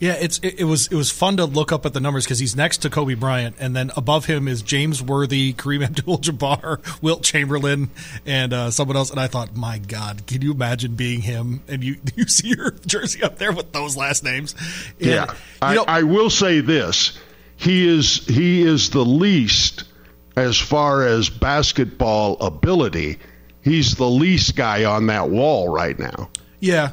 [0.00, 2.38] Yeah, it's it, it, was it was fun to look up at the numbers because
[2.38, 7.24] he's next to Kobe Bryant, and then above him is James Worthy, Kareem Abdul-Jabbar, Wilt
[7.24, 7.90] Chamberlain,
[8.24, 9.10] and uh, someone else.
[9.10, 11.64] And I thought, my God, can you imagine being him?
[11.66, 14.54] And you you see your jersey up there with those last names?
[15.00, 17.18] And, yeah, I, know, I will say this:
[17.56, 19.82] he is he is the least
[20.38, 23.18] as far as basketball ability.
[23.62, 26.30] He's the least guy on that wall right now.
[26.60, 26.92] Yeah,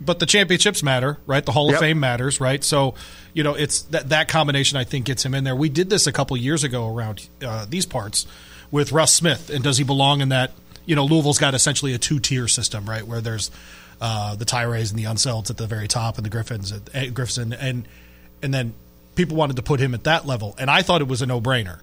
[0.00, 1.44] but the championships matter, right?
[1.44, 1.80] The Hall of Yep.
[1.80, 2.62] Fame matters, right?
[2.62, 2.94] So,
[3.34, 5.56] you know, it's that that combination I think gets him in there.
[5.56, 8.26] We did this a couple years ago around uh, these parts
[8.70, 10.52] with Russ Smith, and does he belong in that?
[10.86, 13.06] You know, Louisville's got essentially a two tier system, right?
[13.06, 13.50] Where there's
[14.00, 17.14] uh, the Tyrays and the Unselds at the very top, and the Griffiths at, at
[17.14, 17.88] Griffith, and
[18.42, 18.74] and then
[19.16, 21.40] people wanted to put him at that level, and I thought it was a no
[21.40, 21.80] brainer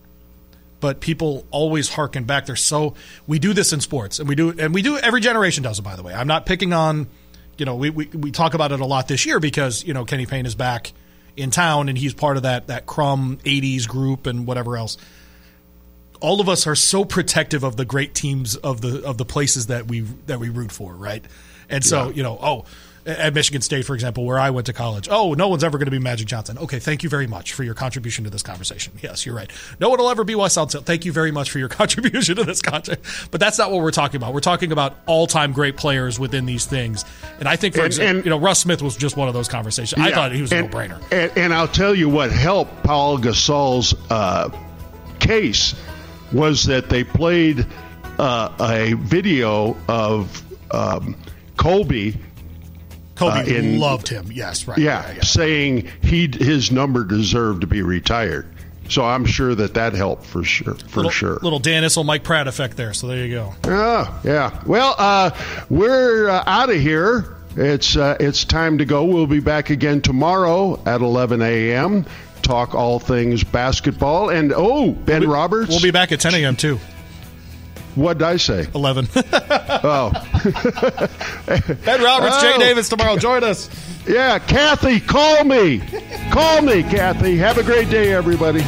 [0.80, 2.46] but people always harken back.
[2.46, 2.94] They're so
[3.28, 5.84] we do this in sports, and we do and we do every generation does it.
[5.84, 7.08] By the way, I'm not picking on.
[7.58, 10.04] You know, we, we we talk about it a lot this year because you know
[10.06, 10.92] Kenny Payne is back
[11.38, 14.98] in town and he's part of that that Crum '80s group and whatever else.
[16.22, 19.68] All of us are so protective of the great teams of the of the places
[19.68, 21.24] that we that we root for, right?
[21.70, 22.14] And so Yeah.
[22.16, 22.66] you know, oh,
[23.06, 25.08] at Michigan State, for example, where I went to college.
[25.12, 26.58] Oh, no one's ever going to be Magic Johnson.
[26.58, 28.94] Okay, thank you very much for your contribution to this conversation.
[29.02, 29.52] Yes, you're right.
[29.80, 30.86] No one will ever be Wes Unseld.
[30.86, 33.00] Thank you very much for your contribution to this content.
[33.32, 34.34] But that's not what we're talking about.
[34.34, 37.06] We're talking about all-time great players within these things.
[37.40, 39.34] And I think, for And- example, and- you know, Russ Smith was just one of
[39.34, 40.02] those conversations.
[40.02, 41.00] I thought he was a no-brainer.
[41.12, 44.50] And, and I'll tell you what helped Paul Gasol's uh,
[45.20, 45.76] case
[46.32, 47.66] was that they played
[48.18, 51.16] uh, a video of um,
[51.58, 52.18] Colby.
[53.16, 54.32] Kobe uh, in- loved him.
[54.32, 54.78] Yes, right.
[54.78, 58.48] Yeah, saying he his number deserved to be retired.
[58.88, 60.76] So I'm sure that that helped for sure.
[60.76, 61.40] For little, sure.
[61.42, 62.94] Little Dan Issel, Mike Pratt effect there.
[62.94, 63.54] So there you go.
[63.64, 64.62] Oh, yeah.
[64.66, 65.32] Well, uh,
[65.70, 67.36] we're uh, out of here.
[67.56, 69.06] It's uh, it's time to go.
[69.06, 72.06] We'll be back again tomorrow at 11 a.m.
[72.42, 74.30] Talk all things basketball.
[74.30, 75.70] And oh, Ben Roberts.
[75.70, 76.56] We'll be back at 10 a.m.
[76.56, 76.80] too.
[77.96, 78.68] What'd I say?
[78.76, 79.08] 11.
[79.88, 80.10] Oh,
[81.86, 82.60] Ben Roberts, Jay Oh.
[82.60, 83.18] Davis tomorrow.
[83.18, 83.70] Join us.
[84.08, 84.40] yeah.
[84.40, 85.80] Kathy, call me.
[86.32, 87.38] Call me, Kathy.
[87.38, 88.64] Have a great day, everybody.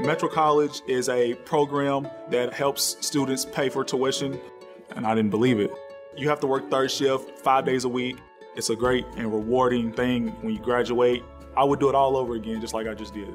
[0.00, 4.38] Metro College is a program that helps students pay for tuition,
[4.96, 5.70] and I didn't believe it.
[6.16, 8.16] You have to work third shift five days a week.
[8.56, 11.22] It's a great and rewarding thing when you graduate.
[11.56, 13.34] I would do it all over again, just like I just did.